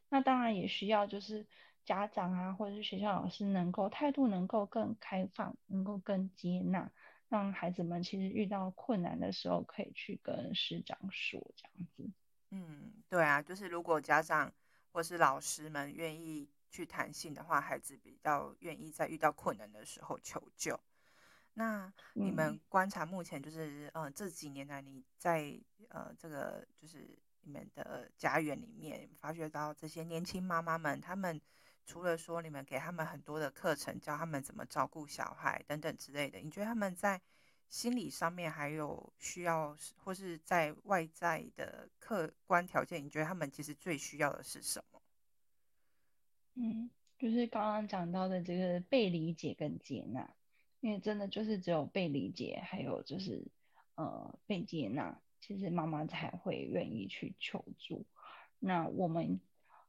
[0.09, 1.47] 那当然也需要就是
[1.85, 6.93] 家长啊，或者是学校老师能够态度能够更开放，能够更接纳。
[7.29, 12.11] 让孩子们其实遇到困难的时候，可以去跟师长说这样子。
[12.51, 14.53] 嗯，对啊，就是如果家长
[14.93, 20.81] 或是老师们愿意去谈性的话，孩子比较愿意在遇到困难的时候求救。
[21.53, 31.41] 那你们观察目前就是，嗯、呃，这几年来你在呃这个就是你们的家园里面发觉到这些年轻妈妈们，她们。
[31.89, 37.19] 除了说你们给他们很多的课程，教他们怎么照顾小孩等等之类的，你觉得他们在
[37.71, 45.01] 心理上面还有需要，或是在外在的客观条件，你觉得他们其实最需要的是什么？
[46.57, 50.35] 嗯，就是刚刚讲到的这个被理解跟接纳。
[50.81, 53.43] 因为真的就是只有被理解，还有就是
[53.95, 58.07] 呃被接纳，其实妈妈才会愿意去求助，
[58.61, 59.41] 那我们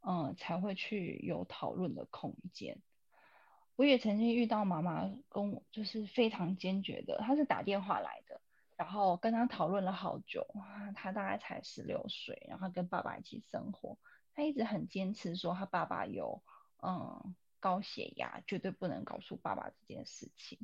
[0.01, 2.81] 嗯才会去有讨论的空间。
[3.75, 8.41] 我也曾经遇到妈妈跟我就是非常坚决的，她是打电话来的，
[8.75, 10.45] 然后跟她讨论了好久，
[10.95, 13.97] 她大概才十六岁，然后跟爸爸一起生活，
[14.33, 16.43] 她一直很坚持说她爸爸有
[16.83, 20.59] 嗯高血压，绝对不能告诉爸爸这件事情。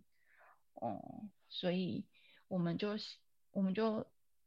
[0.82, 2.06] 嗯，所以
[2.50, 2.98] 我们就
[3.52, 4.06] 我们就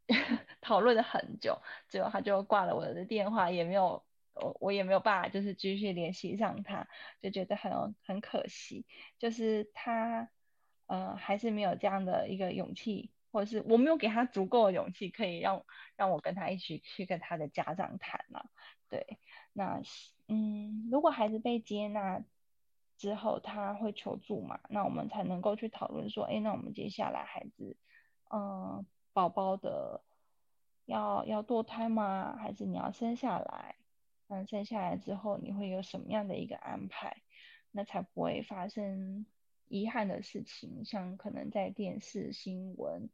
[0.60, 1.58] 讨论了很久，
[1.88, 4.04] 最后他就挂了我的电话，也没有
[4.40, 6.88] 我我也没有办法，就是继续联系上他，
[7.20, 8.86] 就觉得很很可惜，
[9.18, 10.28] 就是他
[10.86, 15.64] 呃还是没有这样的一个勇气，或者是我没有给他足够的勇气，可以让
[15.96, 18.50] 让我跟他一起去跟他的家长谈了。
[18.88, 19.18] 对，
[19.52, 19.80] 那
[20.28, 22.22] 嗯，如果孩子被接纳。
[23.00, 27.76] 之后他会求助嘛，那我们才能够去讨论说，哎，那我们接下来孩子，
[28.28, 30.02] 嗯，宝宝的
[30.84, 32.36] 要要堕胎吗？
[32.36, 33.76] 还是你要生下来？
[34.28, 37.22] 嗯，生下来之后你会有什么样的一个安排？
[37.70, 39.26] 那才不会发生
[39.68, 43.10] 遗憾的事情，像可能在电视新闻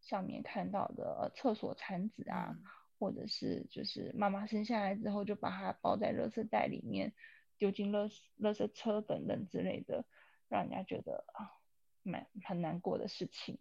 [0.00, 2.62] 上面看到的厕所产子啊，嗯、
[2.98, 7.12] 或者是就是妈妈生下来之后就把它包在垃圾袋里面。
[7.56, 10.04] 丢进垃垃圾车等等之类的，
[10.48, 11.54] 让人家觉得啊，
[12.02, 13.60] 蛮很难过的事情。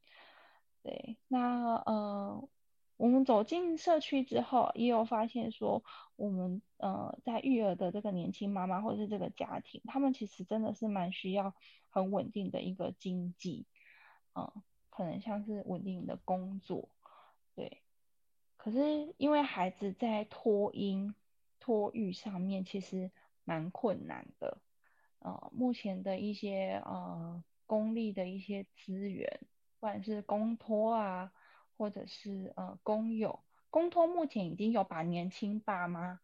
[0.82, 2.50] 对，那呃，
[2.98, 5.84] 我们走进社区之后，也有发现说，
[6.16, 11.54] 我们呃在育儿的这个年轻妈妈或者是这个家庭，他们其实真的是蛮需要
[11.90, 13.66] 很稳定的一个经济，
[14.36, 16.90] 嗯、可能像是稳定的工作，
[17.56, 17.82] 对。
[18.56, 21.14] 可是因为孩子在托婴、
[21.60, 23.12] 托育上面，其实
[23.44, 24.62] 蛮困难的，
[25.20, 29.40] 呃，目前的一些呃公立的一些资源，
[29.80, 31.34] 不管是公托啊，
[31.78, 36.20] 或者是呃公幼，公托目前已经有把年轻爸妈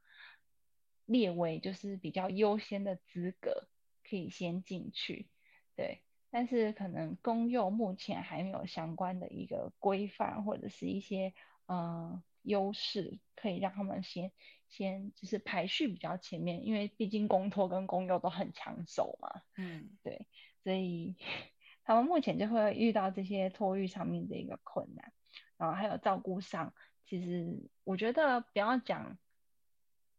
[1.05, 3.67] 列为就是比较优先的资格，
[4.03, 5.27] 可以先进去，
[5.75, 11.33] 对，但是可能公幼目前还没有相关的一个规范或者是一些
[11.65, 14.31] 呃优势，可以让他们先。
[14.71, 19.41] 先就是排序比较前面，因为毕竟公托跟公幼都很抢手嘛。
[19.57, 20.27] 嗯，对，
[20.63, 21.15] 所以
[21.83, 25.11] 他们目前就会遇到这些托育上面的一个困难，
[25.59, 26.73] 然后还有照顾上，
[27.05, 29.17] 其实我觉得不要讲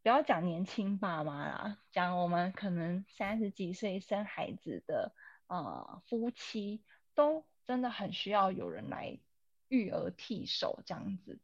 [0.03, 5.13] 不要讲年轻爸妈啦，讲我们可能三十几岁生孩子的
[5.47, 6.83] 呃夫妻，
[7.15, 9.17] 都真的很需要有人来
[9.67, 11.39] 育儿替手这样子。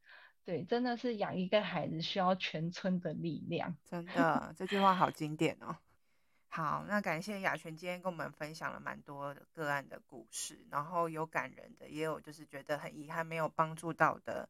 [0.46, 3.76] 对，真的是养一个孩子需要全村的力量。
[3.84, 5.76] 真的，这句话好经典哦。
[6.50, 14.48] 好，那感谢雅群今天跟我们分享了蛮多个案的故事，然后有感人的，也有就是觉得很遗憾没有帮助到的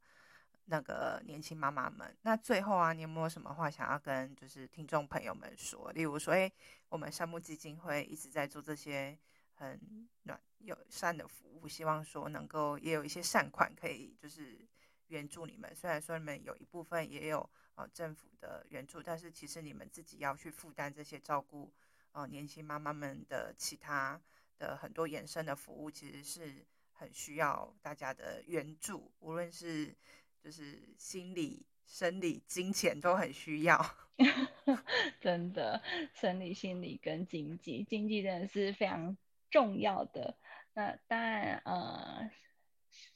[0.65, 2.15] 那个年轻妈妈们。
[2.21, 5.91] 那最后啊，你有没有什么话想要跟就是听众朋友们说？
[5.91, 6.49] 例如说，哎，
[6.87, 9.17] 我们山木基金会一直在做这些
[9.55, 14.65] 很暖友善的服务，希望说能够也有一些善款可以就是。
[15.09, 21.71] 援助你们，虽然说你们有一部分也有呃政府的援助，但是其实你们自己要去负担这些照顾
[22.17, 24.19] 呃年轻妈妈们的其他
[24.57, 29.95] 的很多衍生的服务，其实是很需要大家的援助，无论是
[30.43, 33.79] 就是心理、生理、金钱都很需要。
[35.21, 35.83] 真的，
[36.15, 39.15] 生理、心理跟经济，经济真的是非常
[39.51, 40.35] 重要的。
[40.73, 42.31] 那当然，呃，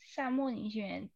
[0.01, 1.09] 善牧灵心园。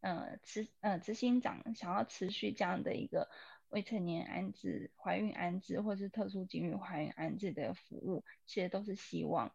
[0.00, 3.30] 呃，执呃执行长想要持续这样的一个
[3.74, 9.52] 未成年安置、怀孕安置或是特殊境遇怀孕安置的服务，其实都是希望，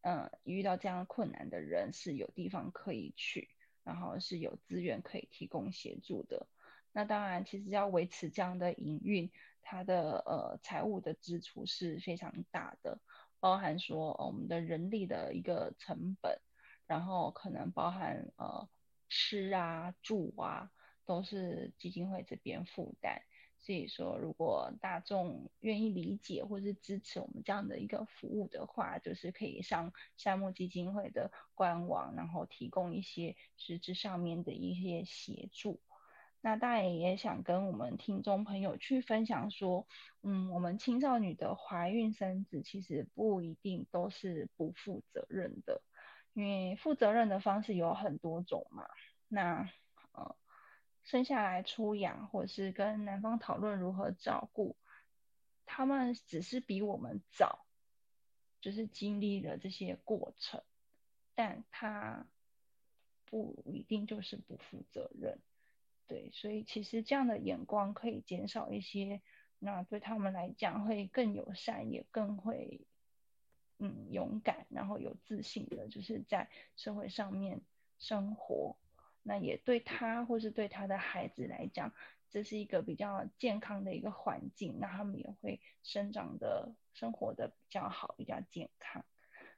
[0.00, 3.50] 呃，遇到这样困难的人是有地方可以去，
[3.84, 6.48] 然后是有资源可以提供协助的。
[6.90, 9.30] 那当然，其实要维持这样的营运，
[9.62, 13.00] 它的呃财务的支出是非常大的，
[13.38, 16.40] 包含说我们的人力的一个成本，
[16.88, 18.68] 然后可能包含呃。
[19.14, 20.70] 吃啊、住啊，
[21.04, 23.20] 都是基金会这边负担。
[23.62, 35.80] 所以说，如果大众愿意理解或是支持我们这样的一个服务的话，就是可以上善牧基金会的官网，然后提供一些实质上面的一些协助。
[36.40, 39.86] 那当然也想跟我们听众朋友去分享说，
[40.22, 45.82] 嗯，我们青少女的怀孕生子其实不一定都是不负责任的。
[46.32, 48.88] 因为负责任的方式有很多种嘛，
[49.28, 49.70] 那
[50.10, 50.34] 呃
[51.04, 54.76] 生下来出养，或者是跟男方讨论如何照顾，
[55.66, 57.66] 他们只是比我们早，
[58.60, 60.62] 就是经历了这些过程。
[61.34, 62.26] 但他
[63.24, 65.40] 不一定就是不负责任。
[66.06, 69.22] 对，所以其实这样的眼光可以减少一些，
[69.58, 72.86] 那对他们来讲会更友善，也更会
[73.78, 77.62] 嗯勇敢，然后有自信的，就是在社会上面
[77.98, 78.76] 生活。
[79.22, 81.92] 那也对他或是对他的孩子来讲，
[82.30, 89.04] 这是一个比较健康的一个环境，那他们也会生长的、生活的比较好、比较健康。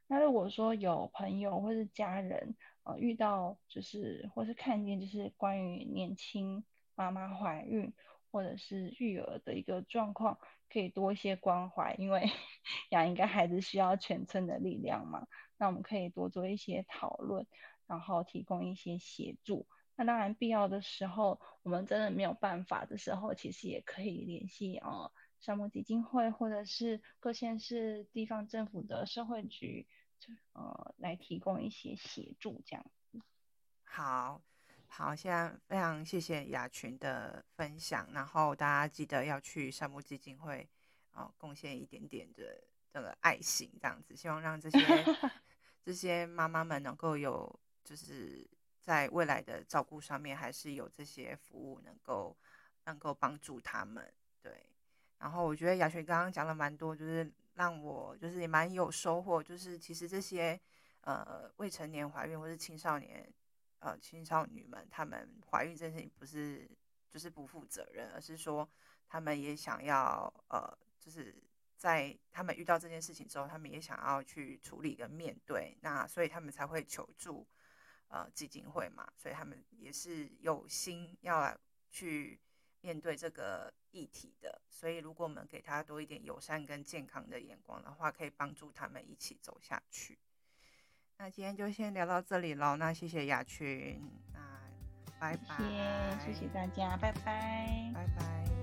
[0.07, 7.95] 那如果说有朋友或是家人，呃，遇到就是或是看见就是关于年轻妈妈怀孕
[8.31, 10.39] 或者是育儿的一个状况，
[10.69, 12.29] 可以多一些关怀，因为
[12.91, 15.27] 养一个孩子需要全村的力量嘛。
[15.57, 17.47] 那我们可以多做一些讨论。
[17.87, 19.67] 然后提供一些协助。
[19.95, 29.87] 那当然，必要的时候，我们真的没有办法的时候，其实也可以联系呃，沙漠基金会或者是各县市地方政府的社会局，
[30.55, 33.21] 呃，来提供一些协助这样子。
[33.83, 34.41] 好，
[34.89, 38.09] 好，现在非常谢谢雅群的分享。
[38.15, 40.67] 然后大家记得要去沙漠基金会
[41.13, 44.79] 哦，贡献一点点的这个爱心，这样子，希望让这些
[45.85, 47.61] 这些妈妈们能够有。
[47.87, 48.43] 就是
[48.81, 52.35] 在未来的照顾上面，还是有这些服务能够
[52.87, 54.11] 能够帮助他们。
[54.41, 54.65] 对，
[55.19, 59.43] 然后我觉得雅璇刚刚讲了蛮多，就是让我就是也蛮有收获。
[59.43, 60.59] 就是其实这些
[61.03, 63.31] 呃未成年怀孕或是青少年
[63.81, 66.67] 呃青少女们，她们怀孕这件事情不是
[67.11, 68.67] 就是不负责任，而是说
[69.07, 71.37] 他们也想要呃就是
[71.85, 77.47] 在他们遇到这件事情之后，他们也想要去处理跟面对，那所以他们才会求助。
[78.09, 81.59] 呃，基金会嘛，所以他们也是有心要来
[81.91, 82.39] 去
[82.81, 84.61] 面对这个议题的。
[84.69, 90.19] 所以，如果我们给他多一点友善跟健康的眼光的话，可以帮助他们一起走下去。
[91.19, 92.77] 那今天就先聊到这里喽。
[92.77, 94.01] 那谢谢雅群，
[94.33, 94.41] 那
[95.19, 95.57] 拜拜，
[96.21, 98.54] 谢谢，谢谢大家，拜拜，拜拜。